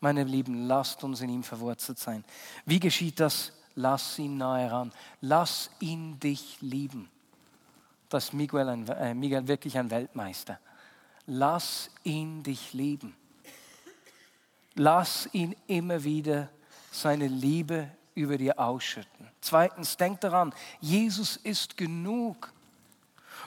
Meine 0.00 0.24
Lieben, 0.24 0.68
lasst 0.68 1.02
uns 1.02 1.20
in 1.20 1.30
ihm 1.30 1.42
verwurzelt 1.42 1.98
sein. 1.98 2.24
Wie 2.64 2.78
geschieht 2.78 3.18
das? 3.18 3.52
Lass 3.74 4.18
ihn 4.18 4.36
nahe 4.36 4.70
ran. 4.70 4.92
Lass 5.20 5.70
ihn 5.80 6.20
dich 6.20 6.58
lieben. 6.60 7.10
Das 8.08 8.24
ist 8.24 8.32
Miguel, 8.34 8.68
ein, 8.68 8.86
äh, 8.88 9.14
Miguel 9.14 9.48
wirklich 9.48 9.76
ein 9.76 9.90
Weltmeister. 9.90 10.58
Lass 11.26 11.90
ihn 12.04 12.42
dich 12.42 12.72
lieben. 12.72 13.16
Lass 14.74 15.28
ihn 15.32 15.56
immer 15.66 16.04
wieder 16.04 16.48
seine 16.92 17.26
Liebe 17.26 17.90
über 18.16 18.38
dir 18.38 18.58
ausschütten. 18.58 19.28
Zweitens, 19.40 19.96
denk 19.96 20.20
daran, 20.22 20.52
Jesus 20.80 21.36
ist 21.36 21.76
genug. 21.76 22.52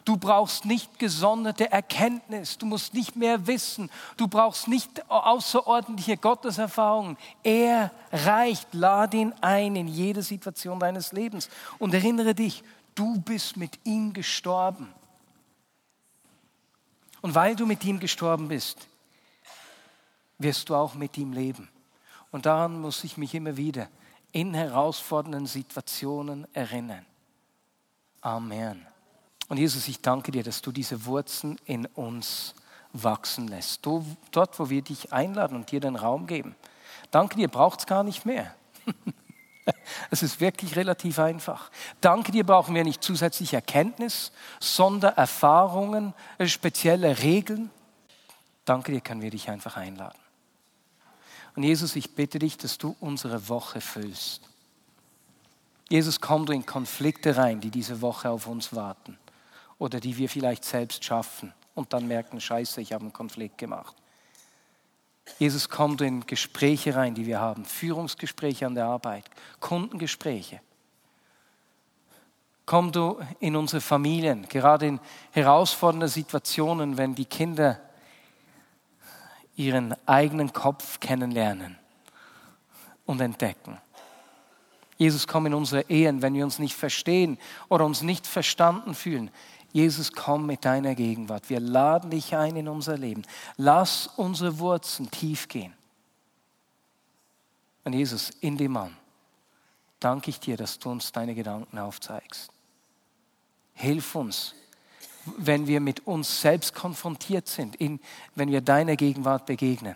Du 0.06 0.16
brauchst 0.16 0.64
nicht 0.64 0.98
gesonderte 0.98 1.72
Erkenntnis, 1.72 2.58
du 2.58 2.66
musst 2.66 2.94
nicht 2.94 3.16
mehr 3.16 3.48
wissen, 3.48 3.90
du 4.16 4.28
brauchst 4.28 4.68
nicht 4.68 5.10
außerordentliche 5.10 6.16
Gotteserfahrungen. 6.16 7.18
Er 7.44 7.92
reicht, 8.14 8.74
lade 8.74 9.18
ihn 9.18 9.34
ein 9.42 9.76
in 9.76 9.88
jede 9.88 10.22
Situation 10.22 10.80
deines 10.80 11.12
Lebens 11.12 11.50
und 11.80 11.94
erinnere 11.94 12.34
dich, 12.34 12.64
du 12.96 13.20
bist 13.20 13.58
mit 13.58 13.78
ihm 13.84 14.14
gestorben. 14.14 14.88
Und 17.22 17.36
weil 17.36 17.56
du 17.56 17.66
mit 17.66 17.84
ihm 17.84 18.00
gestorben 18.00 18.48
bist, 18.48 18.88
wirst 20.38 20.70
du 20.70 20.76
auch 20.76 20.94
mit 20.94 21.18
ihm 21.18 21.34
leben. 21.34 21.68
Und 22.32 22.46
daran 22.46 22.80
muss 22.80 23.04
ich 23.04 23.18
mich 23.18 23.36
immer 23.36 23.58
wieder 23.58 23.90
in 24.32 24.54
herausfordernden 24.54 25.46
Situationen 25.46 26.48
erinnern. 26.54 27.06
Amen. 28.22 28.86
Und 29.48 29.58
Jesus, 29.58 29.88
ich 29.88 30.02
danke 30.02 30.32
dir, 30.32 30.44
dass 30.44 30.62
du 30.62 30.72
diese 30.72 31.06
Wurzeln 31.06 31.58
in 31.66 31.86
uns 31.88 32.54
wachsen 32.94 33.48
lässt. 33.48 33.86
Du, 33.86 34.06
dort, 34.32 34.60
wo 34.60 34.70
wir 34.70 34.82
dich 34.82 35.14
einladen 35.14 35.56
und 35.56 35.72
dir 35.72 35.80
den 35.80 35.96
Raum 35.96 36.28
geben. 36.28 36.56
Danke 37.12 37.36
dir, 37.36 37.48
braucht 37.48 37.80
es 37.80 37.86
gar 37.86 38.04
nicht 38.04 38.26
mehr. 38.26 38.56
Es 40.10 40.24
ist 40.24 40.42
wirklich 40.42 40.76
relativ 40.76 41.20
einfach. 41.20 41.70
Danke 42.02 42.32
dir 42.32 42.44
brauchen 42.44 42.74
wir 42.74 42.84
nicht 42.84 43.04
zusätzliche 43.04 43.58
Erkenntnis, 43.58 44.32
Sondererfahrungen, 44.60 46.16
spezielle 46.46 47.20
Regeln. 47.20 47.70
Danke 48.66 48.92
dir 48.92 49.02
können 49.02 49.22
wir 49.22 49.30
dich 49.30 49.48
einfach 49.48 49.78
einladen. 49.78 50.18
Und 51.60 51.64
Jesus, 51.64 51.98
ich 51.98 52.16
bitte 52.16 52.40
dich, 52.40 52.56
dass 52.56 52.78
du 52.78 52.96
unsere 53.02 53.50
Woche 53.50 53.82
füllst. 53.82 54.50
Jesus, 55.90 56.22
komm 56.22 56.46
du 56.46 56.54
in 56.54 56.66
Konflikte 56.66 57.36
rein, 57.36 57.60
die 57.60 57.70
diese 57.70 58.00
Woche 58.00 58.30
auf 58.30 58.48
uns 58.48 58.74
warten 58.74 59.18
oder 59.78 60.00
die 60.00 60.16
wir 60.16 60.30
vielleicht 60.30 60.64
selbst 60.64 61.04
schaffen 61.04 61.54
und 61.76 61.92
dann 61.92 62.08
merken, 62.08 62.40
scheiße, 62.40 62.80
ich 62.80 62.94
habe 62.94 63.02
einen 63.02 63.12
Konflikt 63.12 63.58
gemacht. 63.58 63.94
Jesus, 65.38 65.68
komm 65.68 65.98
du 65.98 66.06
in 66.06 66.26
Gespräche 66.26 66.96
rein, 66.96 67.14
die 67.14 67.26
wir 67.26 67.42
haben, 67.42 67.66
Führungsgespräche 67.66 68.66
an 68.66 68.76
der 68.76 68.86
Arbeit, 68.86 69.26
Kundengespräche. 69.60 70.62
Komm 72.66 72.94
du 72.94 73.20
in 73.42 73.58
unsere 73.58 73.82
Familien, 73.82 74.48
gerade 74.48 74.88
in 74.88 75.00
herausfordernden 75.32 76.08
Situationen, 76.08 76.98
wenn 76.98 77.16
die 77.16 77.26
Kinder 77.26 77.82
ihren 79.60 79.94
eigenen 80.08 80.54
Kopf 80.54 81.02
kennenlernen 81.02 81.78
und 83.06 83.20
entdecken. 83.20 83.78
Jesus, 84.98 85.28
komm 85.28 85.48
in 85.48 85.54
unsere 85.54 85.82
Ehen, 85.90 86.22
wenn 86.22 86.34
wir 86.34 86.46
uns 86.46 86.60
nicht 86.60 86.76
verstehen 86.76 87.38
oder 87.68 87.86
uns 87.86 88.02
nicht 88.02 88.26
verstanden 88.26 88.96
fühlen. 88.96 89.30
Jesus, 89.74 90.14
komm 90.14 90.46
mit 90.46 90.64
deiner 90.64 90.96
Gegenwart. 90.96 91.50
Wir 91.50 91.60
laden 91.60 92.10
dich 92.10 92.36
ein 92.36 92.56
in 92.56 92.70
unser 92.70 92.98
Leben. 92.98 93.24
Lass 93.58 94.08
unsere 94.08 94.60
Wurzeln 94.60 95.12
tief 95.12 95.48
gehen. 95.50 95.74
Und 97.84 97.94
Jesus, 97.94 98.30
in 98.30 98.58
dem 98.58 98.72
Mann, 98.72 98.96
danke 100.00 100.30
ich 100.30 100.40
dir, 100.40 100.56
dass 100.56 100.80
du 100.80 100.90
uns 100.90 101.12
deine 101.12 101.36
Gedanken 101.36 101.78
aufzeigst. 101.80 102.50
Hilf 103.74 104.16
uns, 104.16 104.56
wenn 105.26 105.68
wir 105.68 105.80
mit 105.80 106.08
uns 106.08 106.42
selbst 106.42 106.74
konfrontiert 106.74 107.48
sind, 107.48 107.76
in, 107.76 108.00
wenn 108.36 108.52
wir 108.52 108.62
deiner 108.62 108.96
Gegenwart 108.96 109.46
begegnen, 109.46 109.96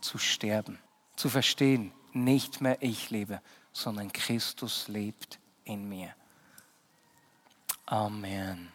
zu 0.00 0.18
sterben, 0.18 0.78
zu 1.16 1.28
verstehen, 1.28 1.92
nicht 2.12 2.60
mehr 2.60 2.78
ich 2.80 3.10
lebe, 3.10 3.40
sondern 3.72 4.12
Christus 4.12 4.88
lebt 4.88 5.38
in 5.64 5.88
mir. 5.88 6.14
Amen. 7.86 8.72